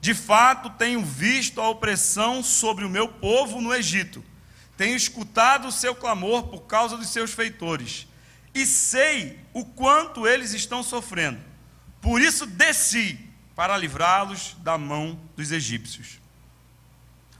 [0.00, 4.24] De fato tenho visto a opressão sobre o meu povo no Egito,
[4.74, 8.06] tenho escutado o seu clamor por causa dos seus feitores,
[8.54, 11.49] e sei o quanto eles estão sofrendo.
[12.00, 13.18] Por isso desci
[13.54, 16.18] para livrá-los da mão dos egípcios.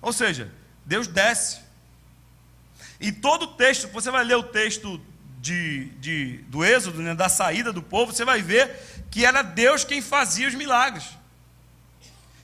[0.02, 0.52] Ou seja,
[0.84, 1.60] Deus desce.
[3.00, 5.00] E todo o texto, você vai ler o texto
[5.40, 8.76] de, de, do Êxodo, né, da saída do povo, você vai ver
[9.10, 11.04] que era Deus quem fazia os milagres.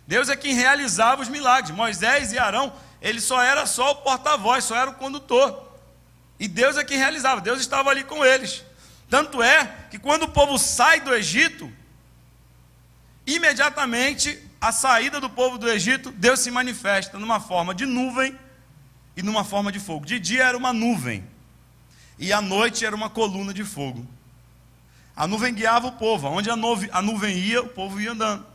[0.06, 1.74] Deus é quem realizava os milagres.
[1.74, 5.66] Moisés e Arão, ele só era só o porta-voz, só era o condutor.
[6.38, 8.62] E Deus é quem realizava, Deus estava ali com eles.
[9.10, 11.70] Tanto é que quando o povo sai do Egito,
[13.26, 18.38] imediatamente a saída do povo do Egito, Deus se manifesta numa forma de nuvem
[19.16, 20.06] e numa forma de fogo.
[20.06, 21.24] De dia era uma nuvem,
[22.18, 24.06] e à noite era uma coluna de fogo.
[25.14, 28.46] A nuvem guiava o povo, onde a nuvem, a nuvem ia, o povo ia andando.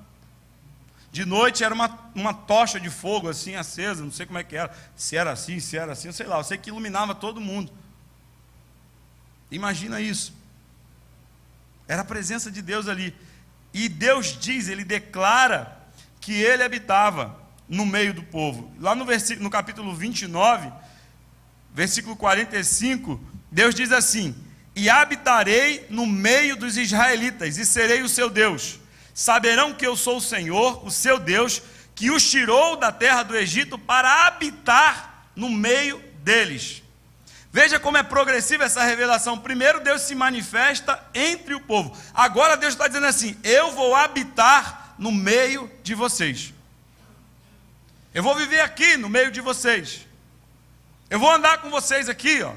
[1.12, 4.55] De noite era uma, uma tocha de fogo assim acesa, não sei como é que
[4.55, 7.71] era, se era assim, se era assim, sei lá, eu sei que iluminava todo mundo.
[9.51, 10.34] Imagina isso.
[11.88, 13.13] Era a presença de Deus ali.
[13.73, 15.77] E Deus diz, ele declara
[16.19, 18.71] que ele habitava no meio do povo.
[18.79, 20.71] Lá no, versículo, no capítulo 29,
[21.73, 24.36] versículo 45, Deus diz assim:
[24.75, 28.79] E habitarei no meio dos israelitas, e serei o seu Deus.
[29.13, 31.62] Saberão que eu sou o Senhor, o seu Deus,
[31.95, 36.81] que os tirou da terra do Egito para habitar no meio deles.
[37.52, 39.38] Veja como é progressiva essa revelação.
[39.38, 41.96] Primeiro, Deus se manifesta entre o povo.
[42.14, 46.54] Agora, Deus está dizendo assim: Eu vou habitar no meio de vocês.
[48.14, 50.08] Eu vou viver aqui no meio de vocês.
[51.10, 52.54] Eu vou andar com vocês aqui, ó.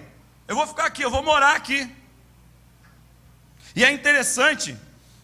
[0.47, 1.91] Eu vou ficar aqui, eu vou morar aqui.
[3.75, 4.77] E é interessante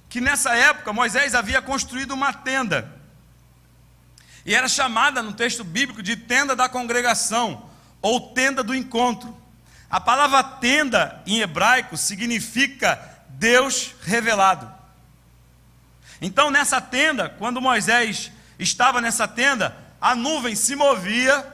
[0.08, 2.92] que nessa época Moisés havia construído uma tenda.
[4.44, 7.70] E era chamada no texto bíblico de tenda da congregação
[8.02, 9.39] ou tenda do encontro.
[9.90, 13.00] A palavra tenda em hebraico significa
[13.30, 14.72] Deus revelado.
[16.22, 21.44] Então, nessa tenda, quando Moisés estava nessa tenda, a nuvem se movia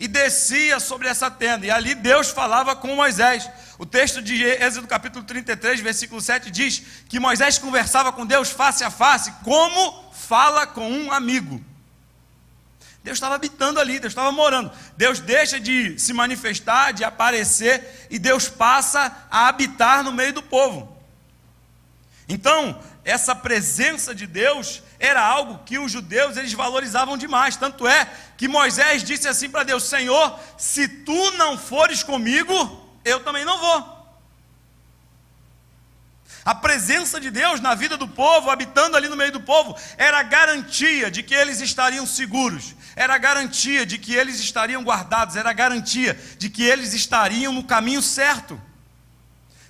[0.00, 3.48] e descia sobre essa tenda, e ali Deus falava com Moisés.
[3.78, 8.82] O texto de Êxodo capítulo 33, versículo 7 diz que Moisés conversava com Deus face
[8.84, 11.64] a face, como fala com um amigo.
[13.06, 14.68] Deus estava habitando ali, Deus estava morando.
[14.96, 20.42] Deus deixa de se manifestar, de aparecer, e Deus passa a habitar no meio do
[20.42, 20.92] povo.
[22.28, 27.54] Então, essa presença de Deus era algo que os judeus eles valorizavam demais.
[27.54, 33.20] Tanto é que Moisés disse assim para Deus: Senhor, se tu não fores comigo, eu
[33.20, 33.95] também não vou.
[36.46, 40.22] A presença de Deus na vida do povo, habitando ali no meio do povo, era
[40.22, 46.16] garantia de que eles estariam seguros, era garantia de que eles estariam guardados, era garantia
[46.38, 48.62] de que eles estariam no caminho certo.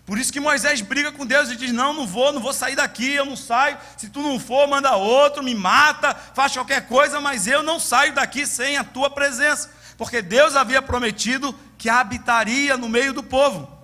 [0.04, 2.76] Por isso que Moisés briga com Deus e diz: Não, não vou, não vou sair
[2.76, 3.78] daqui, eu não saio.
[3.96, 8.12] Se tu não for, manda outro, me mata, faz qualquer coisa, mas eu não saio
[8.12, 9.72] daqui sem a tua presença.
[9.96, 13.75] Porque Deus havia prometido que habitaria no meio do povo.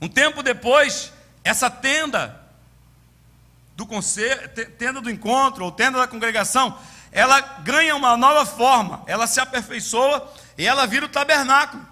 [0.00, 2.40] Um tempo depois, essa tenda
[3.76, 6.78] do conselho, tenda do encontro ou tenda da congregação,
[7.10, 11.86] ela ganha uma nova forma, ela se aperfeiçoa e ela vira o tabernáculo.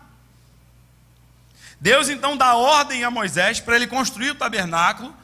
[1.81, 5.15] Deus então dá ordem a Moisés para ele construir o tabernáculo.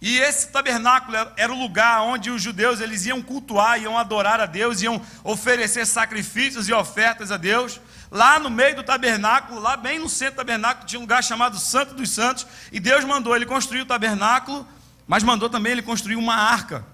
[0.00, 4.46] E esse tabernáculo era o lugar onde os judeus eles iam cultuar, iam adorar a
[4.46, 7.78] Deus, iam oferecer sacrifícios e ofertas a Deus.
[8.10, 11.58] Lá no meio do tabernáculo, lá bem no centro do tabernáculo, tinha um lugar chamado
[11.58, 14.66] Santo dos Santos, e Deus mandou ele construir o tabernáculo,
[15.06, 16.84] mas mandou também ele construir uma arca.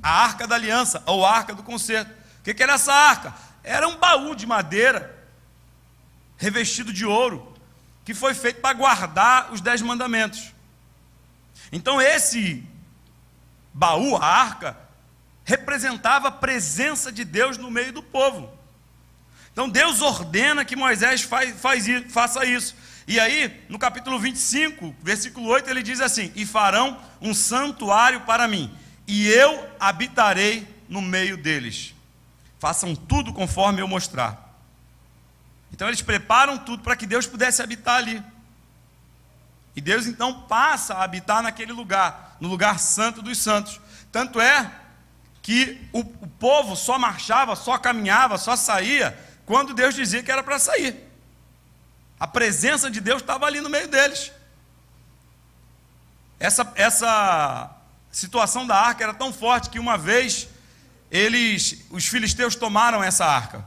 [0.00, 2.12] A arca da aliança, ou arca do concerto.
[2.40, 3.34] O que, que era essa arca?
[3.64, 5.12] Era um baú de madeira,
[6.36, 7.52] revestido de ouro,
[8.04, 10.54] que foi feito para guardar os dez mandamentos.
[11.72, 12.64] Então, esse
[13.74, 14.76] baú, a arca,
[15.44, 18.57] representava a presença de Deus no meio do povo.
[19.58, 22.76] Então Deus ordena que Moisés faz, faz, faça isso.
[23.08, 28.46] E aí, no capítulo 25, versículo 8, ele diz assim: E farão um santuário para
[28.46, 28.72] mim,
[29.04, 31.92] e eu habitarei no meio deles.
[32.60, 34.56] Façam tudo conforme eu mostrar.
[35.72, 38.22] Então eles preparam tudo para que Deus pudesse habitar ali.
[39.74, 43.80] E Deus então passa a habitar naquele lugar, no lugar santo dos santos.
[44.12, 44.70] Tanto é
[45.42, 50.42] que o, o povo só marchava, só caminhava, só saía quando Deus dizia que era
[50.42, 50.94] para sair.
[52.20, 54.30] A presença de Deus estava ali no meio deles.
[56.38, 57.70] Essa, essa
[58.12, 60.48] situação da arca era tão forte que uma vez
[61.10, 63.66] eles, os filisteus tomaram essa arca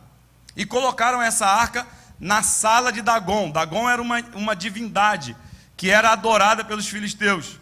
[0.56, 1.88] e colocaram essa arca
[2.20, 3.50] na sala de Dagon.
[3.50, 5.36] Dagon era uma, uma divindade
[5.76, 7.60] que era adorada pelos filisteus.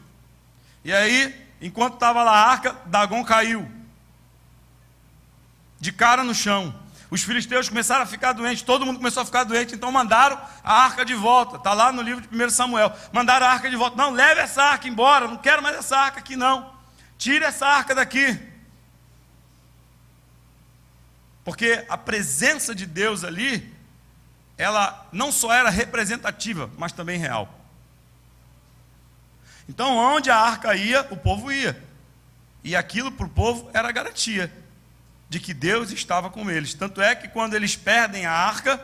[0.83, 3.71] E aí, enquanto estava lá a arca, Dagon caiu
[5.79, 6.77] de cara no chão.
[7.11, 10.83] Os filisteus começaram a ficar doentes, todo mundo começou a ficar doente, então mandaram a
[10.83, 11.57] arca de volta.
[11.57, 12.95] Está lá no livro de 1 Samuel.
[13.11, 13.97] Mandaram a arca de volta.
[13.97, 16.71] Não, leve essa arca embora, não quero mais essa arca aqui, não.
[17.17, 18.39] Tire essa arca daqui.
[21.43, 23.73] Porque a presença de Deus ali,
[24.55, 27.51] ela não só era representativa, mas também real.
[29.67, 31.81] Então, onde a arca ia, o povo ia.
[32.63, 34.58] E aquilo para o povo era garantia
[35.29, 36.73] de que Deus estava com eles.
[36.73, 38.81] Tanto é que quando eles perdem a arca,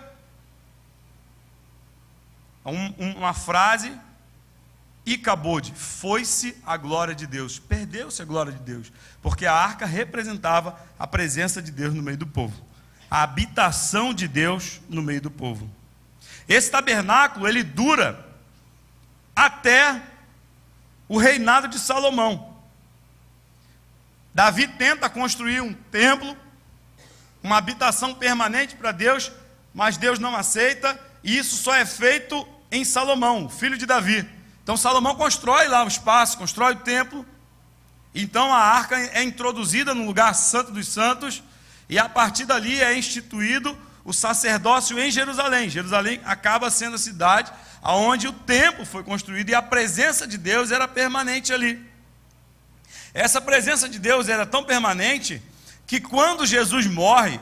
[2.64, 3.92] um, uma frase,
[5.06, 7.60] e acabou de, foi-se a glória de Deus.
[7.60, 12.18] Perdeu-se a glória de Deus, porque a arca representava a presença de Deus no meio
[12.18, 12.64] do povo,
[13.10, 15.70] a habitação de Deus no meio do povo.
[16.48, 18.26] Esse tabernáculo, ele dura
[19.36, 20.02] até
[21.08, 22.55] o reinado de Salomão.
[24.36, 26.36] Davi tenta construir um templo,
[27.42, 29.32] uma habitação permanente para Deus,
[29.74, 34.30] mas Deus não aceita, e isso só é feito em Salomão, filho de Davi.
[34.62, 37.26] Então Salomão constrói lá o espaço, constrói o templo.
[38.14, 41.42] Então a arca é introduzida no lugar santo dos santos,
[41.88, 45.70] e a partir dali é instituído o sacerdócio em Jerusalém.
[45.70, 50.72] Jerusalém acaba sendo a cidade onde o templo foi construído e a presença de Deus
[50.72, 51.95] era permanente ali.
[53.16, 55.42] Essa presença de Deus era tão permanente
[55.88, 57.40] que quando Jesus morre,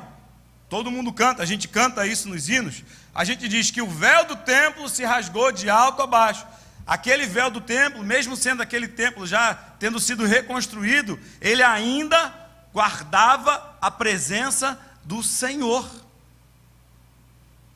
[0.69, 2.83] todo mundo canta, a gente canta isso nos hinos,
[3.13, 6.45] a gente diz que o véu do templo se rasgou de alto a baixo.
[6.85, 12.31] Aquele véu do templo, mesmo sendo aquele templo já tendo sido reconstruído, ele ainda
[12.71, 15.89] guardava a presença do Senhor.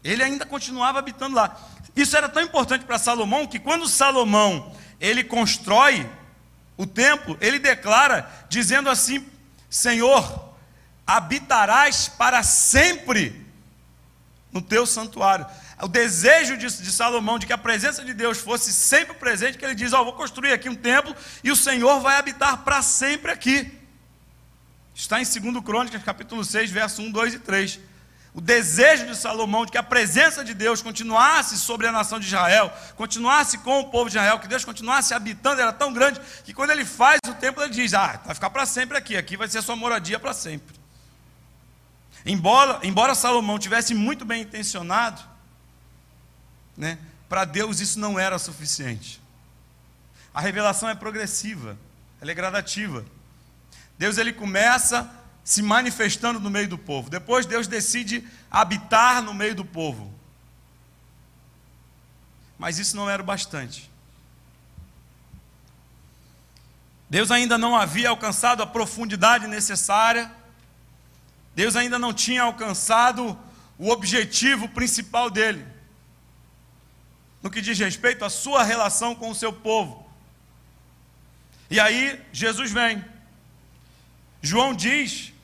[0.03, 1.59] Ele ainda continuava habitando lá.
[1.95, 6.07] Isso era tão importante para Salomão que quando Salomão ele constrói
[6.77, 9.25] o templo, ele declara, dizendo assim:
[9.69, 10.53] Senhor,
[11.05, 13.45] habitarás para sempre
[14.51, 15.45] no teu santuário.
[15.81, 19.65] O desejo de, de, Salomão de que a presença de Deus fosse sempre presente, que
[19.65, 22.81] ele diz: Ó, oh, vou construir aqui um templo e o Senhor vai habitar para
[22.81, 23.71] sempre aqui.
[24.93, 27.79] Está em 2 Crônicas, capítulo 6, verso 1, 2 e 3
[28.37, 32.27] o desejo de Salomão de que a presença de Deus continuasse sobre a nação de
[32.27, 36.53] Israel, continuasse com o povo de Israel, que Deus continuasse habitando, era tão grande que
[36.53, 39.47] quando ele faz o templo, ele diz: Ah, vai ficar para sempre aqui, aqui vai
[39.47, 40.75] ser a sua moradia para sempre.
[42.23, 45.19] Embora, embora Salomão tivesse muito bem intencionado,
[46.77, 46.99] né?
[47.27, 49.19] Para Deus isso não era suficiente.
[50.31, 51.75] A revelação é progressiva,
[52.21, 53.03] ela é gradativa.
[53.97, 55.09] Deus ele começa
[55.47, 57.09] se manifestando no meio do povo.
[57.09, 60.13] Depois Deus decide habitar no meio do povo.
[62.59, 63.89] Mas isso não era o bastante.
[67.09, 70.29] Deus ainda não havia alcançado a profundidade necessária.
[71.55, 73.39] Deus ainda não tinha alcançado
[73.77, 75.65] o objetivo principal dele.
[77.41, 80.11] No que diz respeito à sua relação com o seu povo.
[81.69, 83.01] E aí Jesus vem.
[84.41, 85.36] João diz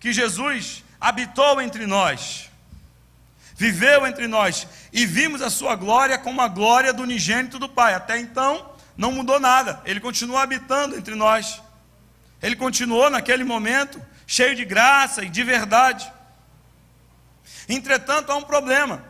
[0.00, 2.50] que Jesus habitou entre nós,
[3.54, 7.92] viveu entre nós e vimos a sua glória como a glória do unigênito do Pai.
[7.92, 11.62] Até então não mudou nada, ele continua habitando entre nós.
[12.42, 16.10] Ele continuou naquele momento cheio de graça e de verdade.
[17.68, 19.04] Entretanto, há um problema.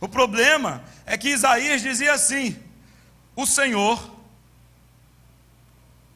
[0.00, 2.56] O problema é que Isaías dizia assim:
[3.36, 4.10] O Senhor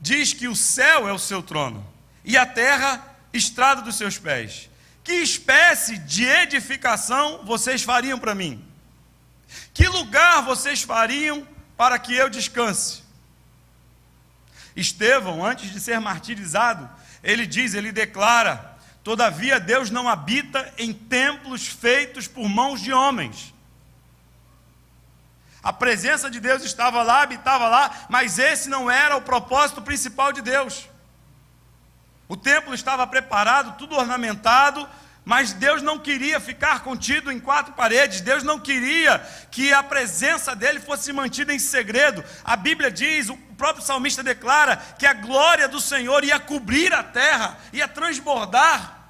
[0.00, 1.86] diz que o céu é o seu trono
[2.24, 4.68] e a terra estrada dos seus pés.
[5.02, 8.64] Que espécie de edificação vocês fariam para mim?
[9.72, 11.46] Que lugar vocês fariam
[11.76, 13.04] para que eu descanse?
[14.74, 16.88] Estevão, antes de ser martirizado,
[17.22, 23.54] ele diz, ele declara: Todavia Deus não habita em templos feitos por mãos de homens.
[25.62, 30.32] A presença de Deus estava lá, habitava lá, mas esse não era o propósito principal
[30.32, 30.88] de Deus.
[32.28, 34.88] O templo estava preparado, tudo ornamentado,
[35.24, 39.18] mas Deus não queria ficar contido em quatro paredes, Deus não queria
[39.50, 42.24] que a presença dele fosse mantida em segredo.
[42.44, 47.02] A Bíblia diz, o próprio salmista declara, que a glória do Senhor ia cobrir a
[47.02, 49.08] terra, ia transbordar,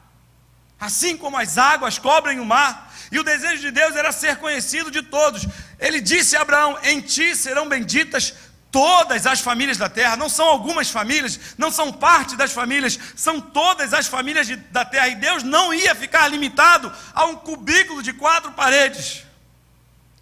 [0.81, 2.91] assim como as águas cobrem o mar.
[3.13, 5.47] E o desejo de Deus era ser conhecido de todos.
[5.79, 8.35] Ele disse a Abraão: Em ti serão benditas
[8.71, 13.41] todas as famílias da terra, não são algumas famílias, não são parte das famílias, são
[13.41, 15.09] todas as famílias de, da terra.
[15.09, 19.25] E Deus não ia ficar limitado a um cubículo de quatro paredes.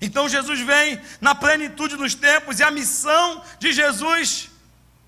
[0.01, 4.51] Então Jesus vem na plenitude dos tempos e a missão de Jesus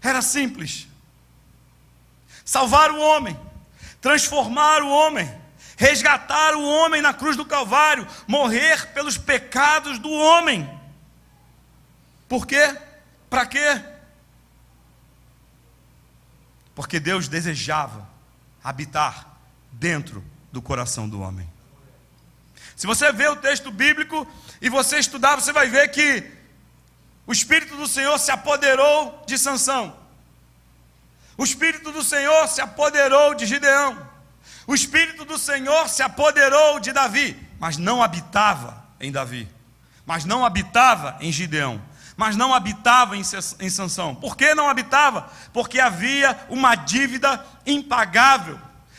[0.00, 0.86] era simples:
[2.44, 3.38] salvar o homem,
[4.00, 5.30] transformar o homem,
[5.76, 10.68] resgatar o homem na cruz do Calvário, morrer pelos pecados do homem.
[12.28, 12.76] Por quê?
[13.28, 13.82] Para quê?
[16.74, 18.08] Porque Deus desejava
[18.62, 19.38] habitar
[19.72, 21.48] dentro do coração do homem.
[22.76, 24.26] Se você vê o texto bíblico
[24.60, 26.30] e você estudar, você vai ver que
[27.26, 29.96] o Espírito do Senhor se apoderou de Sansão.
[31.36, 34.06] O Espírito do Senhor se apoderou de Gideão.
[34.66, 39.48] O Espírito do Senhor se apoderou de Davi, mas não habitava em Davi,
[40.04, 41.80] mas não habitava em Gideão,
[42.16, 44.14] mas não habitava em, Sansão.
[44.14, 45.30] Por que não habitava?
[45.52, 48.58] Porque havia uma dívida impagável.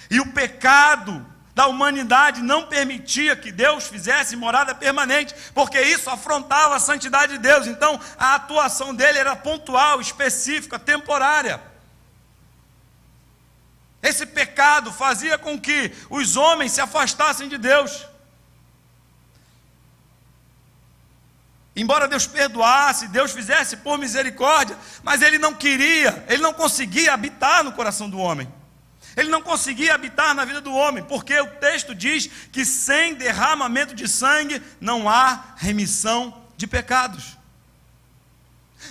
[0.09, 6.75] E o pecado da humanidade não permitia que Deus fizesse morada permanente, porque isso afrontava
[6.75, 7.65] a santidade de Deus.
[7.65, 11.59] Então, a atuação dele era pontual, específica, temporária.
[14.03, 18.05] Esse pecado fazia com que os homens se afastassem de Deus.
[21.77, 27.63] Embora Deus perdoasse, Deus fizesse por misericórdia, mas Ele não queria, Ele não conseguia habitar
[27.63, 28.51] no coração do homem.
[29.15, 33.93] Ele não conseguia habitar na vida do homem, porque o texto diz que sem derramamento
[33.93, 37.37] de sangue não há remissão de pecados.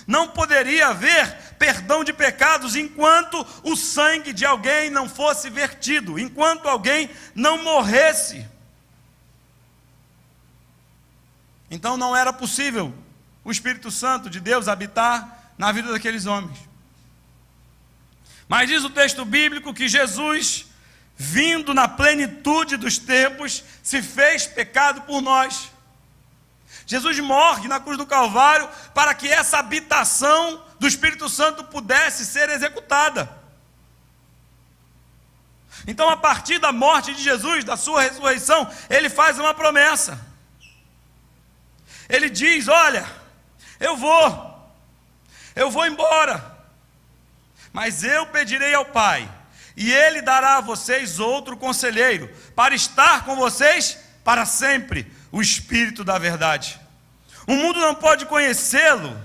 [0.05, 6.69] Não poderia haver perdão de pecados enquanto o sangue de alguém não fosse vertido, enquanto
[6.69, 8.45] alguém não morresse.
[11.69, 12.93] Então não era possível
[13.43, 16.57] o Espírito Santo de Deus habitar na vida daqueles homens.
[18.47, 20.65] Mas diz o texto bíblico que Jesus,
[21.15, 25.71] vindo na plenitude dos tempos, se fez pecado por nós.
[26.85, 32.49] Jesus morre na cruz do Calvário para que essa habitação do Espírito Santo pudesse ser
[32.49, 33.29] executada.
[35.85, 40.26] Então, a partir da morte de Jesus, da sua ressurreição, ele faz uma promessa.
[42.09, 43.05] Ele diz: Olha,
[43.79, 44.71] eu vou,
[45.55, 46.57] eu vou embora,
[47.71, 49.29] mas eu pedirei ao Pai,
[49.75, 56.03] e Ele dará a vocês outro conselheiro, para estar com vocês para sempre o Espírito
[56.03, 56.79] da Verdade.
[57.45, 59.17] O mundo não pode conhecê-lo,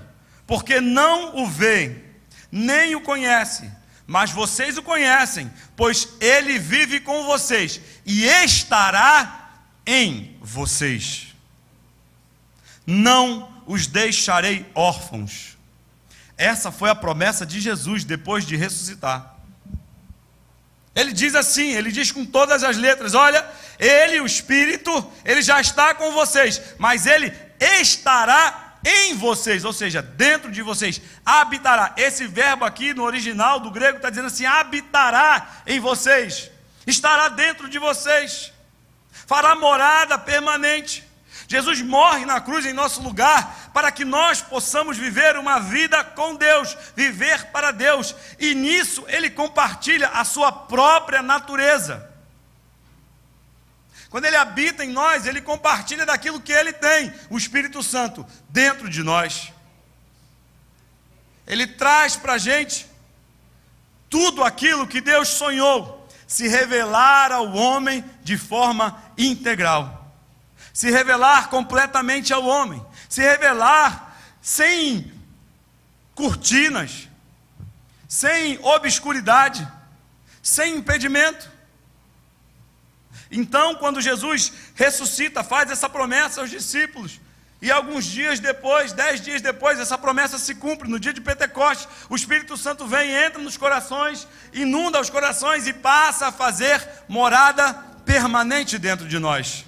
[0.47, 2.03] porque não o vê,
[2.51, 3.69] nem o conhece,
[4.05, 9.49] mas vocês o conhecem, pois ele vive com vocês e estará
[9.85, 11.32] em vocês.
[12.85, 15.57] Não os deixarei órfãos.
[16.37, 19.35] Essa foi a promessa de Jesus depois de ressuscitar.
[20.95, 23.45] Ele diz assim, ele diz com todas as letras: Olha,
[23.79, 30.01] ele, o Espírito, ele já está com vocês, mas ele estará em vocês, ou seja,
[30.01, 31.93] dentro de vocês, habitará.
[31.97, 36.51] Esse verbo aqui no original do grego está dizendo assim: habitará em vocês,
[36.85, 38.51] estará dentro de vocês,
[39.11, 41.03] fará morada permanente.
[41.53, 46.33] Jesus morre na cruz em nosso lugar para que nós possamos viver uma vida com
[46.33, 52.09] Deus, viver para Deus, e nisso ele compartilha a sua própria natureza.
[54.09, 58.89] Quando ele habita em nós, ele compartilha daquilo que ele tem, o Espírito Santo, dentro
[58.89, 59.53] de nós.
[61.45, 62.87] Ele traz para a gente
[64.09, 70.02] tudo aquilo que Deus sonhou, se revelar ao homem de forma integral
[70.73, 75.13] se revelar completamente ao homem, se revelar sem
[76.15, 77.07] cortinas,
[78.07, 79.65] sem obscuridade,
[80.41, 81.49] sem impedimento.
[83.31, 87.19] Então, quando Jesus ressuscita, faz essa promessa aos discípulos,
[87.61, 90.89] e alguns dias depois, dez dias depois, essa promessa se cumpre.
[90.89, 95.71] No dia de Pentecostes, o Espírito Santo vem, entra nos corações, inunda os corações e
[95.71, 97.73] passa a fazer morada
[98.05, 99.65] permanente dentro de nós.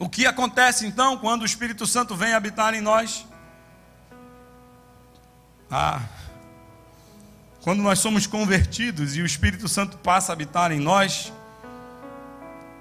[0.00, 3.26] O que acontece então quando o Espírito Santo vem habitar em nós?
[5.70, 6.00] Ah,
[7.60, 11.30] quando nós somos convertidos e o Espírito Santo passa a habitar em nós,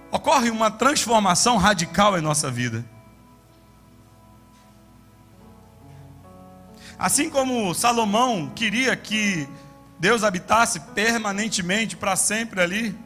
[0.10, 2.86] ocorre uma transformação radical em nossa vida.
[6.98, 9.46] Assim como Salomão queria que
[10.00, 12.98] Deus habitasse permanentemente para sempre ali,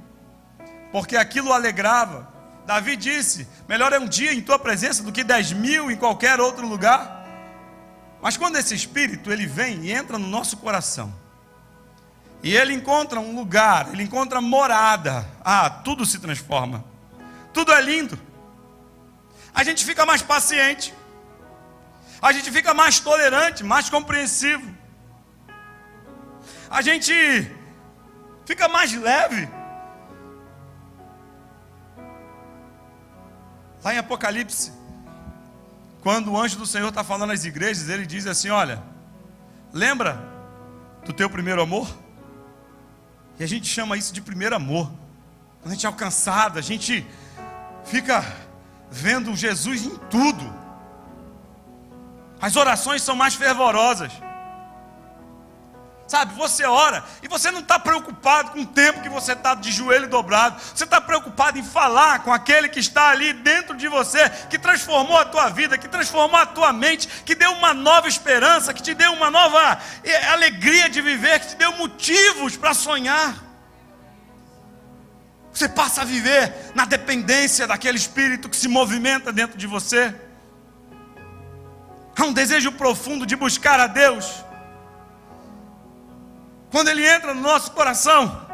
[0.91, 2.32] porque aquilo alegrava,
[2.66, 6.39] Davi disse: Melhor é um dia em tua presença do que dez mil em qualquer
[6.39, 7.24] outro lugar.
[8.22, 11.14] Mas quando esse Espírito ele vem e entra no nosso coração,
[12.41, 16.84] e ele encontra um lugar, ele encontra morada, ah, tudo se transforma,
[17.53, 18.18] tudo é lindo.
[19.53, 20.93] A gente fica mais paciente,
[22.22, 24.74] a gente fica mais tolerante, mais compreensivo,
[26.70, 27.14] a gente
[28.45, 29.49] fica mais leve.
[33.84, 34.72] Lá em Apocalipse,
[36.02, 38.82] quando o anjo do Senhor está falando às igrejas, ele diz assim: Olha,
[39.72, 40.22] lembra
[41.06, 41.88] do teu primeiro amor?
[43.40, 44.92] E a gente chama isso de primeiro amor.
[45.62, 47.06] Quando a gente é alcançado, a gente
[47.86, 48.24] fica
[48.90, 50.54] vendo Jesus em tudo.
[52.42, 54.12] As orações são mais fervorosas.
[56.14, 59.72] Sabe, você ora e você não está preocupado com o tempo que você está de
[59.72, 60.61] joelho dobrado.
[60.61, 65.18] Você está preocupado em falar com aquele que está ali dentro de você, que transformou
[65.18, 68.93] a tua vida, que transformou a tua mente, que deu uma nova esperança, que te
[68.93, 73.34] deu uma nova eh, alegria de viver, que te deu motivos para sonhar.
[75.51, 80.14] Você passa a viver na dependência daquele espírito que se movimenta dentro de você.
[82.16, 84.43] Há um desejo profundo de buscar a Deus
[86.74, 88.48] quando Ele entra no nosso coração,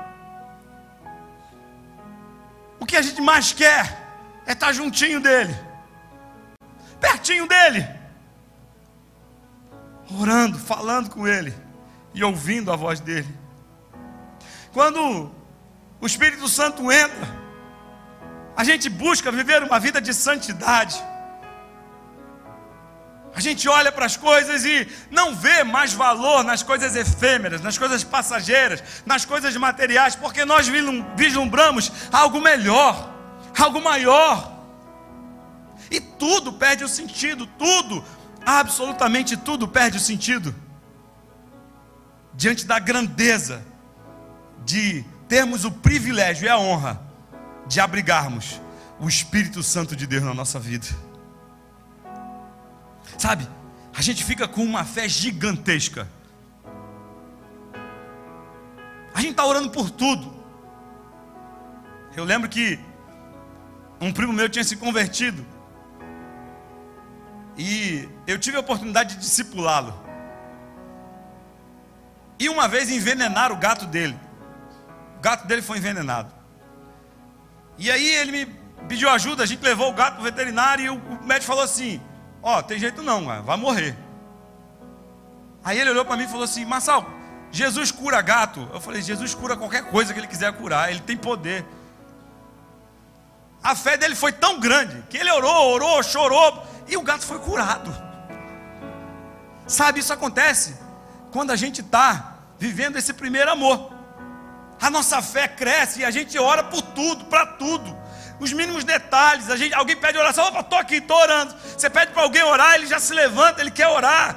[2.78, 3.98] o que a gente mais quer
[4.46, 5.56] é estar juntinho dEle,
[7.00, 7.88] pertinho dEle,
[10.20, 11.56] orando, falando com Ele
[12.14, 13.34] e ouvindo a voz dEle.
[14.74, 15.32] Quando
[16.02, 17.26] o Espírito Santo entra,
[18.54, 21.02] a gente busca viver uma vida de santidade.
[23.40, 27.78] A gente olha para as coisas e não vê mais valor nas coisas efêmeras, nas
[27.78, 30.68] coisas passageiras, nas coisas materiais, porque nós
[31.16, 33.16] vislumbramos algo melhor,
[33.58, 34.52] algo maior.
[35.90, 38.04] E tudo perde o sentido, tudo,
[38.46, 40.54] absolutamente tudo perde o sentido.
[42.34, 43.66] Diante da grandeza
[44.66, 47.02] de termos o privilégio e a honra
[47.68, 48.60] de abrigarmos
[49.00, 50.88] o Espírito Santo de Deus na nossa vida.
[53.20, 53.46] Sabe,
[53.94, 56.08] a gente fica com uma fé gigantesca.
[59.14, 60.34] A gente está orando por tudo.
[62.16, 62.80] Eu lembro que
[64.00, 65.46] um primo meu tinha se convertido.
[67.58, 69.94] E eu tive a oportunidade de discipulá-lo.
[72.40, 74.18] E uma vez envenenaram o gato dele.
[75.18, 76.34] O gato dele foi envenenado.
[77.78, 78.46] E aí ele me
[78.88, 82.02] pediu ajuda, a gente levou o gato para o veterinário e o médico falou assim:
[82.42, 83.96] Ó, oh, tem jeito não, vai morrer.
[85.64, 87.06] Aí ele olhou para mim e falou assim: Marçal,
[87.52, 88.68] Jesus cura gato.
[88.74, 91.66] Eu falei: Jesus cura qualquer coisa que ele quiser curar, ele tem poder.
[93.62, 97.40] A fé dele foi tão grande que ele orou, orou, chorou e o gato foi
[97.40, 97.94] curado.
[99.68, 100.78] Sabe, isso acontece
[101.32, 103.92] quando a gente está vivendo esse primeiro amor.
[104.82, 107.99] A nossa fé cresce e a gente ora por tudo, para tudo.
[108.40, 111.54] Os mínimos detalhes, a gente, alguém pede oração, opa, estou aqui, estou orando.
[111.78, 114.36] Você pede para alguém orar, ele já se levanta, ele quer orar.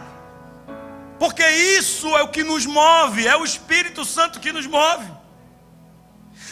[1.18, 5.06] Porque isso é o que nos move, é o Espírito Santo que nos move.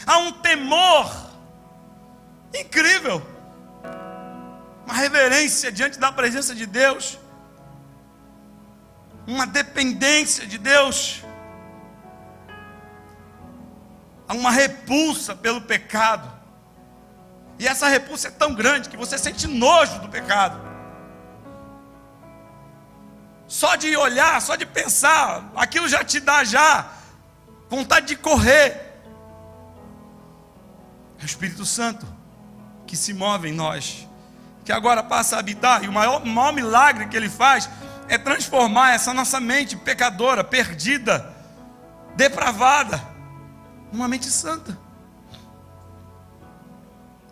[0.07, 1.11] Há um temor
[2.55, 3.21] incrível,
[4.85, 7.19] uma reverência diante da presença de Deus,
[9.27, 11.23] uma dependência de Deus,
[14.29, 16.40] há uma repulsa pelo pecado,
[17.61, 20.59] e essa repulsa é tão grande que você sente nojo do pecado.
[23.47, 26.91] Só de olhar, só de pensar, aquilo já te dá já
[27.69, 28.95] vontade de correr.
[31.19, 32.07] É o Espírito Santo
[32.87, 34.09] que se move em nós,
[34.65, 37.69] que agora passa a habitar, e o maior, maior milagre que ele faz
[38.09, 41.31] é transformar essa nossa mente pecadora, perdida,
[42.17, 43.07] depravada,
[43.93, 44.79] numa mente santa.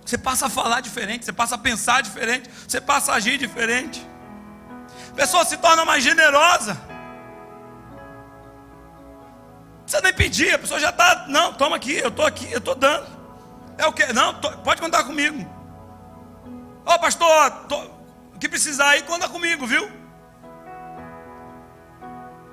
[0.09, 4.09] Você passa a falar diferente, você passa a pensar diferente, você passa a agir diferente
[5.19, 6.75] pessoa se torna mais generosa.
[9.75, 12.59] Não precisa nem pedir, a pessoa já está, não, toma aqui, eu estou aqui, eu
[12.59, 13.05] estou dando.
[13.77, 14.13] É o que?
[14.13, 15.45] Não, tô, pode contar comigo.
[16.87, 17.81] Ó oh, pastor, tô,
[18.33, 19.91] o que precisar aí, conta comigo, viu?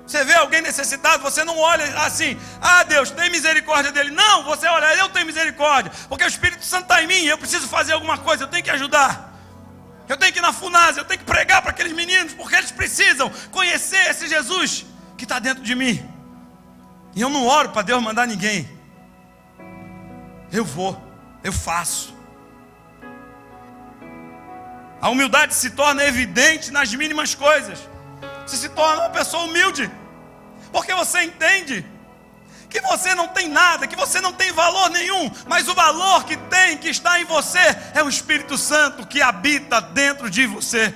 [0.06, 4.12] Você vê alguém necessitado, você não olha assim, ah Deus, tem misericórdia dele.
[4.12, 7.66] Não, você olha, eu tenho misericórdia, porque o Espírito Santo está em mim, eu preciso
[7.66, 9.34] fazer alguma coisa, eu tenho que ajudar.
[10.08, 12.70] Eu tenho que ir na Funasa, eu tenho que pregar para aqueles meninos, porque eles
[12.70, 14.86] precisam conhecer esse Jesus
[15.18, 16.08] que está dentro de mim.
[17.12, 18.70] E eu não oro para Deus mandar ninguém.
[20.52, 20.96] Eu vou,
[21.42, 22.14] eu faço.
[25.00, 27.80] A humildade se torna evidente nas mínimas coisas.
[28.46, 29.90] Você se torna uma pessoa humilde,
[30.70, 31.84] porque você entende
[32.68, 36.36] que você não tem nada, que você não tem valor nenhum, mas o valor que
[36.36, 37.58] tem, que está em você,
[37.94, 40.94] é o Espírito Santo que habita dentro de você.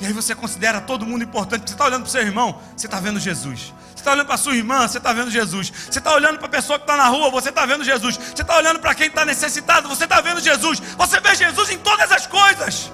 [0.00, 1.68] E aí você considera todo mundo importante.
[1.68, 3.72] Você está olhando para o seu irmão, você está vendo Jesus.
[3.94, 5.70] Você está olhando para a sua irmã, você está vendo Jesus.
[5.70, 8.16] Você está olhando para a pessoa que está na rua, você está vendo Jesus.
[8.16, 10.80] Você está olhando para quem está necessitado, você está vendo Jesus.
[10.80, 12.90] Você vê Jesus em todas as coisas.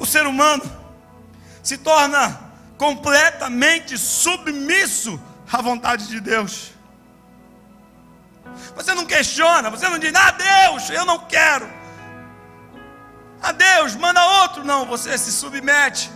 [0.00, 0.62] O ser humano
[1.62, 2.40] se torna
[2.78, 5.20] completamente submisso
[5.52, 6.72] à vontade de Deus.
[8.74, 11.70] Você não questiona, você não diz, ah, Deus, eu não quero.
[13.42, 14.64] Ah, Deus, manda outro.
[14.64, 16.10] Não, você se submete.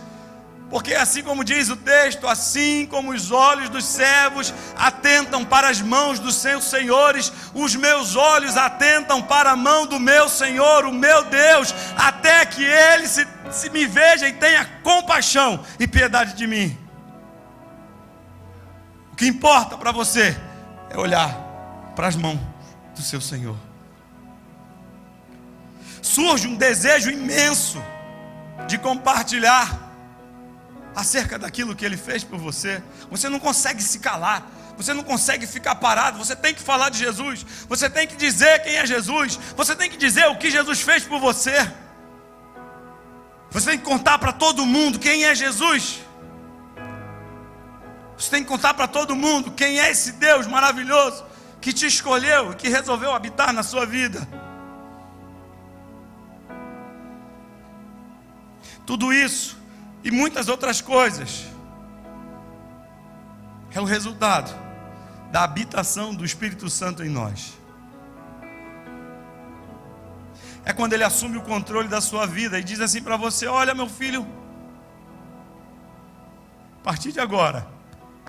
[0.69, 5.79] Porque assim como diz o texto, assim como os olhos dos servos atentam para as
[5.79, 10.91] mãos dos seus senhores, os meus olhos atentam para a mão do meu Senhor, o
[10.91, 16.47] meu Deus, até que ele se, se me veja e tenha compaixão e piedade de
[16.47, 16.75] mim.
[19.11, 20.35] O que importa para você
[20.89, 21.31] é olhar
[21.95, 22.39] para as mãos
[22.95, 23.55] do seu Senhor.
[26.01, 27.81] Surge um desejo imenso
[28.67, 29.84] de compartilhar
[30.95, 32.81] acerca daquilo que ele fez por você.
[33.11, 34.49] Você não consegue se calar.
[34.77, 36.17] Você não consegue ficar parado.
[36.17, 37.45] Você tem que falar de Jesus.
[37.67, 39.37] Você tem que dizer quem é Jesus.
[39.55, 41.55] Você tem que dizer o que Jesus fez por você.
[43.51, 45.99] Você tem que contar para todo mundo quem é Jesus.
[48.17, 51.25] Você tem que contar para todo mundo quem é esse Deus maravilhoso
[51.59, 54.27] que te escolheu e que resolveu habitar na sua vida.
[58.85, 59.57] Tudo isso
[60.05, 61.47] e muitas outras coisas.
[63.73, 64.55] É o resultado
[65.31, 67.57] da habitação do Espírito Santo em nós.
[70.63, 73.73] É quando ele assume o controle da sua vida e diz assim para você: Olha,
[73.73, 74.25] meu filho,
[76.79, 77.67] a partir de agora,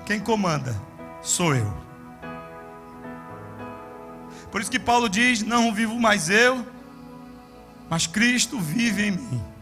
[0.06, 0.74] quem comanda
[1.22, 1.72] sou eu.
[4.50, 6.66] Por isso que Paulo diz: Não vivo mais eu,
[7.88, 9.55] mas Cristo vive em mim.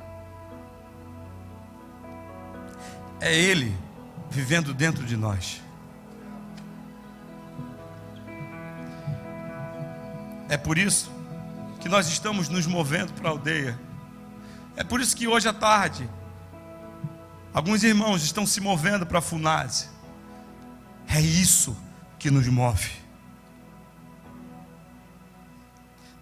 [3.25, 3.75] É Ele
[4.31, 5.63] vivendo dentro de nós.
[10.47, 11.11] É por isso
[11.81, 13.81] que nós estamos nos movendo para a aldeia.
[14.77, 16.07] É por isso que hoje à tarde,
[17.55, 19.89] alguns irmãos estão se movendo para a Funase.
[21.09, 21.75] É isso
[22.19, 22.91] que nos move.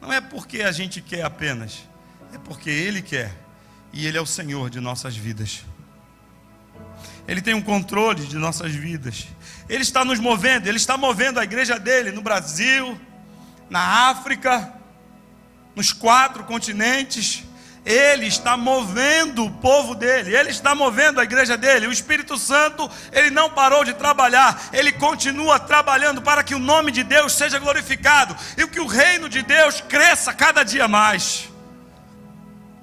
[0.00, 1.82] Não é porque a gente quer apenas,
[2.32, 3.36] é porque Ele quer,
[3.92, 5.64] e Ele é o Senhor de nossas vidas.
[7.26, 9.26] Ele tem um controle de nossas vidas.
[9.68, 13.00] Ele está nos movendo, Ele está movendo a igreja dele no Brasil,
[13.70, 14.72] na África,
[15.74, 17.44] nos quatro continentes.
[17.84, 21.88] Ele está movendo o povo dele, ele está movendo a igreja dele.
[21.88, 26.92] O Espírito Santo, ele não parou de trabalhar, ele continua trabalhando para que o nome
[26.92, 31.48] de Deus seja glorificado e que o reino de Deus cresça cada dia mais.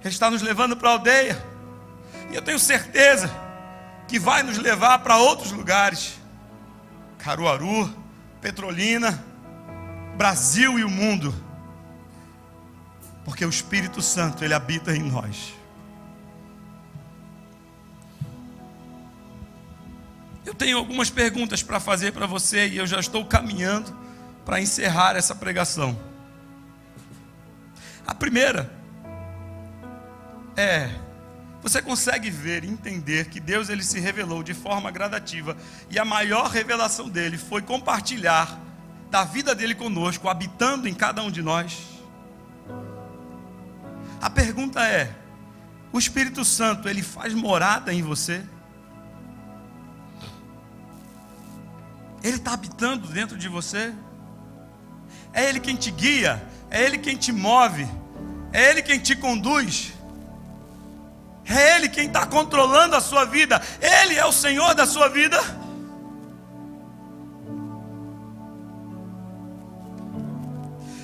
[0.02, 1.46] Ele está nos levando para a aldeia,
[2.30, 3.49] e eu tenho certeza
[4.10, 6.20] que vai nos levar para outros lugares
[7.18, 7.90] Caruaru,
[8.42, 9.24] Petrolina,
[10.18, 11.48] Brasil e o mundo
[13.30, 15.54] porque o Espírito Santo, ele habita em nós.
[20.44, 23.96] Eu tenho algumas perguntas para fazer para você e eu já estou caminhando
[24.44, 25.96] para encerrar essa pregação.
[28.08, 28.72] A primeira
[30.58, 30.90] é:
[31.62, 35.58] você consegue ver e entender que Deus ele se revelou de forma gradativa
[35.90, 38.60] e a maior revelação dele foi compartilhar
[39.10, 41.78] da vida dele conosco, habitando em cada um de nós?
[44.22, 45.14] A pergunta é:
[45.92, 48.44] o Espírito Santo, ele faz morada em você?
[52.24, 53.94] Ele está habitando dentro de você?
[55.34, 56.44] É Ele quem te guia?
[56.70, 57.88] É Ele quem te move?
[58.52, 59.94] É Ele quem te conduz?
[61.50, 63.60] É Ele quem está controlando a sua vida?
[63.82, 65.40] Ele é o Senhor da sua vida?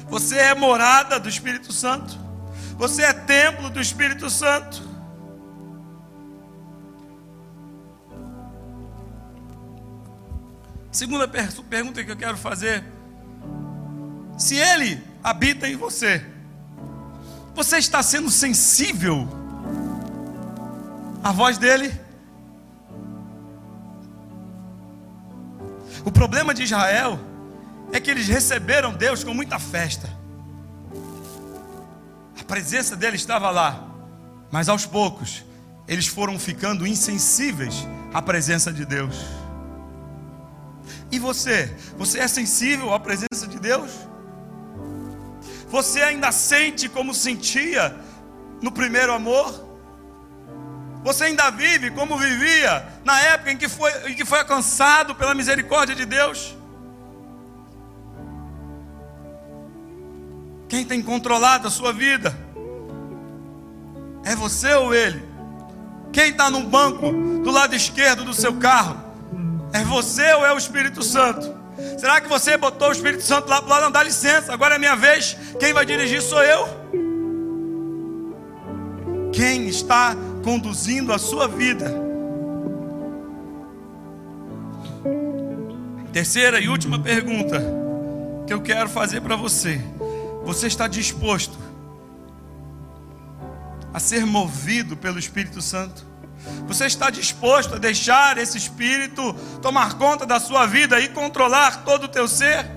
[0.07, 2.15] Você é morada do Espírito Santo?
[2.77, 4.83] Você é templo do Espírito Santo.
[10.91, 12.83] Segunda pergunta que eu quero fazer:
[14.37, 16.23] se Ele habita em você,
[17.55, 19.44] você está sendo sensível
[21.25, 21.91] à voz dEle?
[26.05, 27.19] O problema de Israel
[27.91, 30.07] é que eles receberam Deus com muita festa
[32.45, 33.87] presença dele estava lá,
[34.51, 35.43] mas aos poucos
[35.87, 39.15] eles foram ficando insensíveis à presença de Deus.
[41.11, 41.75] E você?
[41.97, 43.91] Você é sensível à presença de Deus?
[45.69, 47.95] Você ainda sente como sentia
[48.61, 49.64] no primeiro amor?
[51.05, 55.35] Você ainda vive como vivia na época em que foi, em que foi alcançado pela
[55.35, 56.57] misericórdia de Deus?
[60.67, 62.35] Quem tem controlado a sua vida?
[64.25, 65.23] É você ou ele?
[66.11, 67.11] Quem está no banco
[67.43, 68.99] do lado esquerdo do seu carro?
[69.73, 71.53] É você ou é o Espírito Santo?
[71.99, 73.81] Será que você botou o Espírito Santo lá para lá?
[73.81, 75.37] Não, dá licença, agora é minha vez.
[75.59, 76.67] Quem vai dirigir sou eu.
[79.31, 80.15] Quem está
[80.45, 81.91] conduzindo a sua vida?
[86.13, 87.59] Terceira e última pergunta
[88.45, 89.81] que eu quero fazer para você.
[90.45, 91.57] Você está disposto
[93.91, 96.05] a ser movido pelo Espírito Santo?
[96.67, 99.33] Você está disposto a deixar esse Espírito
[99.63, 102.69] tomar conta da sua vida e controlar todo o teu ser?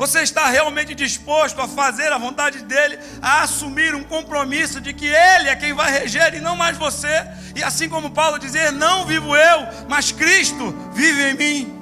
[0.00, 5.04] Você está realmente disposto a fazer a vontade dele, a assumir um compromisso de que
[5.04, 7.06] ele é quem vai reger e não mais você?
[7.54, 11.80] E assim como Paulo dizer: Não vivo eu, mas Cristo vive em mim.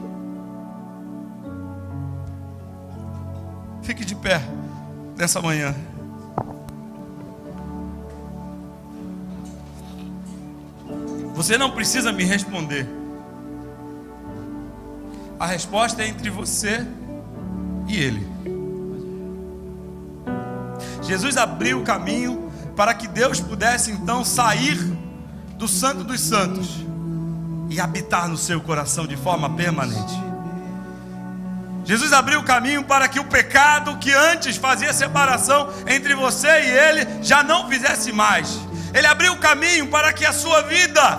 [3.84, 4.42] Fique de pé
[5.16, 5.72] nessa manhã.
[11.36, 12.84] Você não precisa me responder.
[15.38, 16.84] A resposta é entre você
[17.88, 18.26] e Ele.
[21.02, 24.76] Jesus abriu o caminho para que Deus pudesse então sair
[25.56, 26.68] do Santo dos Santos
[27.70, 30.28] e habitar no seu coração de forma permanente.
[31.84, 36.70] Jesus abriu o caminho para que o pecado que antes fazia separação entre você e
[36.70, 38.60] ele já não fizesse mais.
[38.92, 41.18] Ele abriu o caminho para que a sua vida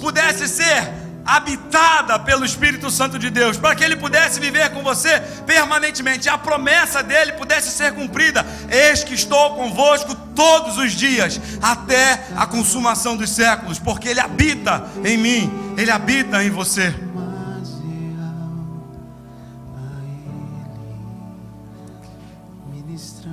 [0.00, 5.20] pudesse ser habitada pelo Espírito Santo de Deus, para que ele pudesse viver com você
[5.46, 8.44] permanentemente, a promessa dele pudesse ser cumprida.
[8.70, 14.84] Eis que estou convosco todos os dias, até a consumação dos séculos, porque ele habita
[15.04, 16.94] em mim, ele habita em você.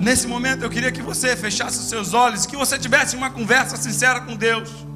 [0.01, 3.77] Nesse momento eu queria que você fechasse os seus olhos, que você tivesse uma conversa
[3.77, 4.90] sincera com Deus.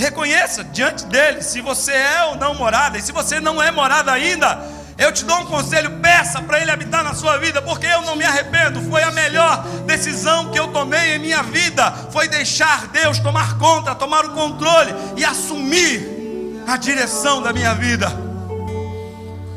[0.00, 4.10] Reconheça diante dele se você é ou não morada, e se você não é morada
[4.10, 4.58] ainda,
[5.00, 8.16] Eu te dou um conselho, peça para Ele habitar na sua vida, porque eu não
[8.16, 8.82] me arrependo.
[8.90, 11.90] Foi a melhor decisão que eu tomei em minha vida.
[12.12, 18.12] Foi deixar Deus tomar conta, tomar o controle e assumir a direção da minha vida.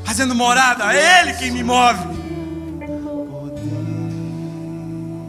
[0.06, 2.14] Fazendo morada, é Ele quem me move.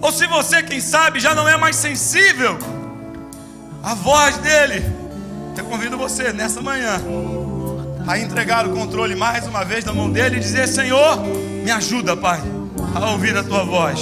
[0.00, 2.56] Ou se você, quem sabe, já não é mais sensível
[3.82, 4.84] à voz dele,
[5.60, 7.00] eu convido você nessa manhã
[8.06, 11.18] a entregar o controle mais uma vez na mão dele e dizer: Senhor,
[11.64, 12.40] me ajuda, Pai,
[12.94, 14.00] a ouvir a tua voz.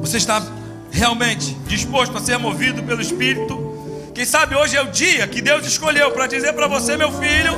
[0.00, 0.42] Você está
[0.90, 3.66] realmente disposto a ser movido pelo Espírito?
[4.14, 7.52] Quem sabe hoje é o dia que Deus escolheu para dizer para você, meu filho,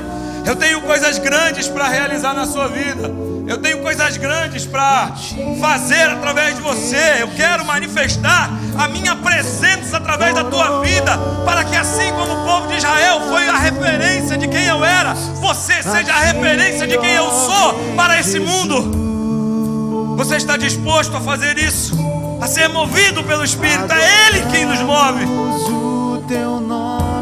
[0.45, 3.11] eu tenho coisas grandes para realizar na sua vida.
[3.49, 5.15] Eu tenho coisas grandes para
[5.59, 7.17] fazer através de você.
[7.21, 12.45] Eu quero manifestar a minha presença através da tua vida, para que assim como o
[12.45, 16.99] povo de Israel foi a referência de quem eu era, você seja a referência de
[16.99, 20.15] quem eu sou para esse mundo.
[20.19, 21.97] Você está disposto a fazer isso?
[22.43, 23.91] A ser movido pelo Espírito?
[23.91, 25.25] É Ele quem nos move.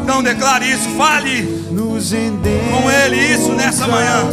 [0.03, 1.65] Então declare isso, fale
[2.69, 4.25] com Ele isso nessa manhã.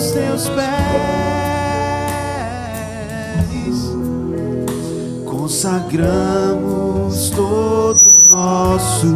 [5.45, 9.15] Consagramos todo nosso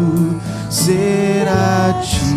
[0.68, 2.37] ser a ti.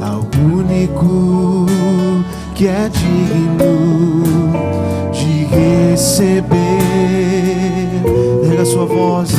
[0.00, 1.66] Ao único
[2.54, 4.52] que é digno
[5.10, 6.78] de receber,
[8.44, 9.30] erga sua voz,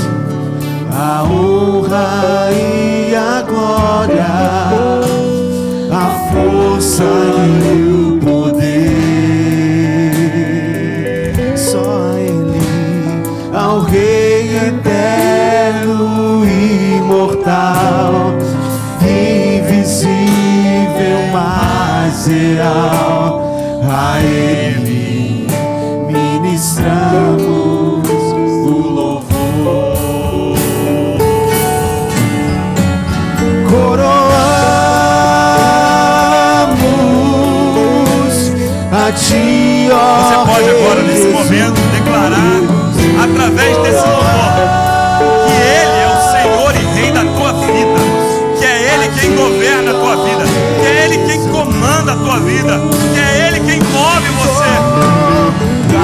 [0.91, 4.25] a honra e a glória,
[5.89, 7.88] a força e o
[17.49, 18.37] imortal,
[19.01, 20.09] invisível,
[21.33, 23.49] mas real.
[23.91, 25.47] A Ele
[26.07, 27.47] ministramos
[28.65, 29.23] o louvor.
[33.67, 34.29] Coroamos
[38.91, 42.61] a Ti, ó Você pode agora, nesse momento, declarar
[43.23, 44.78] através desse louvor
[52.19, 52.79] tua vida,
[53.13, 54.71] que é Ele quem move você.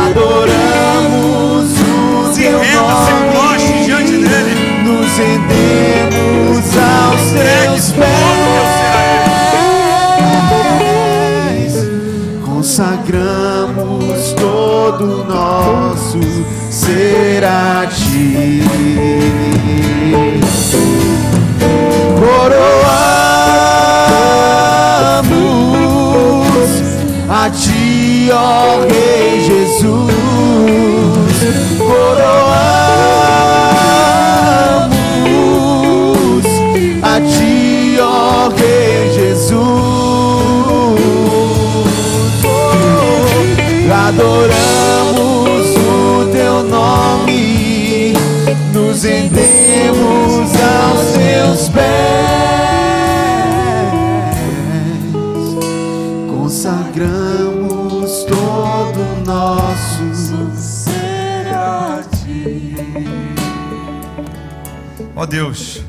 [0.08, 4.56] Adoramos o se renda, se proste diante dele.
[4.84, 8.36] Nos rendemos aos teus pés.
[12.46, 16.20] Consagramos todo nosso
[16.70, 18.64] ser a ti.
[27.30, 30.14] A ti, ó Rei Jesus.
[35.56, 36.46] Coroamos
[37.02, 39.56] a ti, ó Rei Jesus.
[44.08, 44.65] Adoramos
[65.26, 65.82] Ó Deus,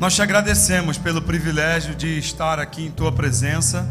[0.00, 3.88] nós te agradecemos pelo privilégio de estar aqui em tua presença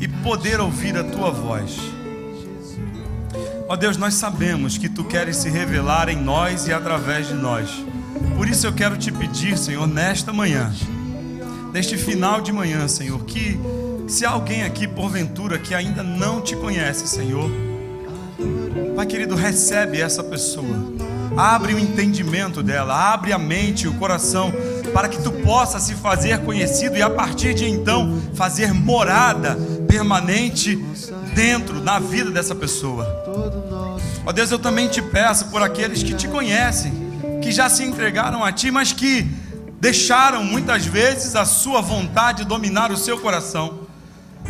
[0.00, 1.76] e poder ouvir a tua voz.
[3.68, 7.68] Ó Deus, nós sabemos que tu queres se revelar em nós e através de nós.
[8.36, 10.72] Por isso eu quero te pedir, Senhor, nesta manhã,
[11.72, 13.58] neste final de manhã, Senhor, que
[14.06, 17.50] se há alguém aqui porventura que ainda não te conhece, Senhor,
[18.94, 21.11] Pai querido, recebe essa pessoa.
[21.36, 24.52] Abre o entendimento dela, abre a mente o coração
[24.92, 29.56] para que tu possa se fazer conhecido e a partir de então fazer morada
[29.88, 30.76] permanente
[31.34, 33.06] dentro na vida dessa pessoa.
[34.24, 36.92] Ó Deus, eu também te peço por aqueles que te conhecem,
[37.42, 39.26] que já se entregaram a ti, mas que
[39.80, 43.80] deixaram muitas vezes a sua vontade dominar o seu coração.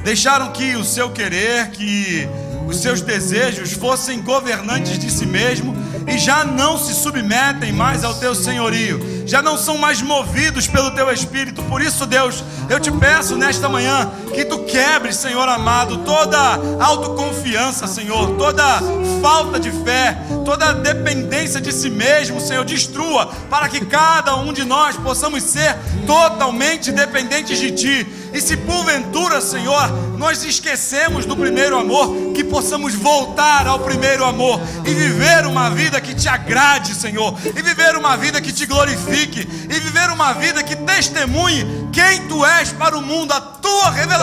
[0.04, 2.28] Deixaram que o seu querer, que
[2.66, 5.74] os seus desejos fossem governantes de si mesmo
[6.07, 10.90] e já não se submetem mais ao teu senhorio, já não são mais movidos pelo
[10.92, 11.62] teu espírito.
[11.64, 16.38] Por isso, Deus, eu te peço nesta manhã Que tu quebres, Senhor amado, toda
[16.80, 18.80] autoconfiança, Senhor, toda
[19.20, 24.64] falta de fé, toda dependência de si mesmo, Senhor, destrua, para que cada um de
[24.64, 25.76] nós possamos ser
[26.06, 28.06] totalmente dependentes de Ti.
[28.32, 34.58] E se porventura, Senhor, nós esquecemos do primeiro amor, que possamos voltar ao primeiro amor
[34.86, 39.40] e viver uma vida que te agrade, Senhor, e viver uma vida que te glorifique,
[39.40, 44.21] e viver uma vida que testemunhe quem tu és para o mundo, a tua revelação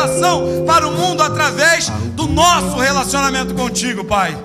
[0.66, 4.38] para o mundo através do nosso relacionamento contigo, Pai.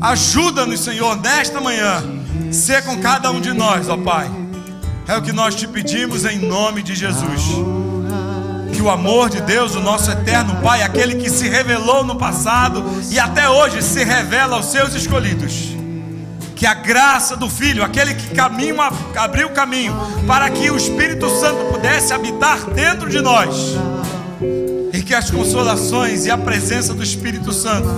[0.00, 2.02] Ajuda-nos, Senhor, nesta manhã,
[2.52, 4.30] ser com cada um de nós, ó Pai.
[5.06, 7.42] É o que nós te pedimos em nome de Jesus
[8.74, 12.84] que o amor de Deus, o nosso eterno Pai, aquele que se revelou no passado
[13.08, 15.74] e até hoje se revela aos seus escolhidos.
[16.56, 18.76] Que a graça do Filho, aquele que caminho,
[19.16, 19.94] abriu o caminho
[20.26, 23.76] para que o Espírito Santo pudesse habitar dentro de nós.
[25.06, 27.88] Que as consolações e a presença do Espírito Santo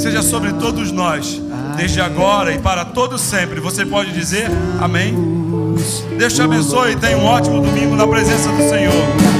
[0.00, 1.42] seja sobre todos nós,
[1.76, 3.60] desde agora e para todo sempre.
[3.60, 4.48] Você pode dizer
[4.80, 5.14] amém?
[6.16, 9.31] Deus te abençoe e tenha um ótimo domingo na presença do Senhor.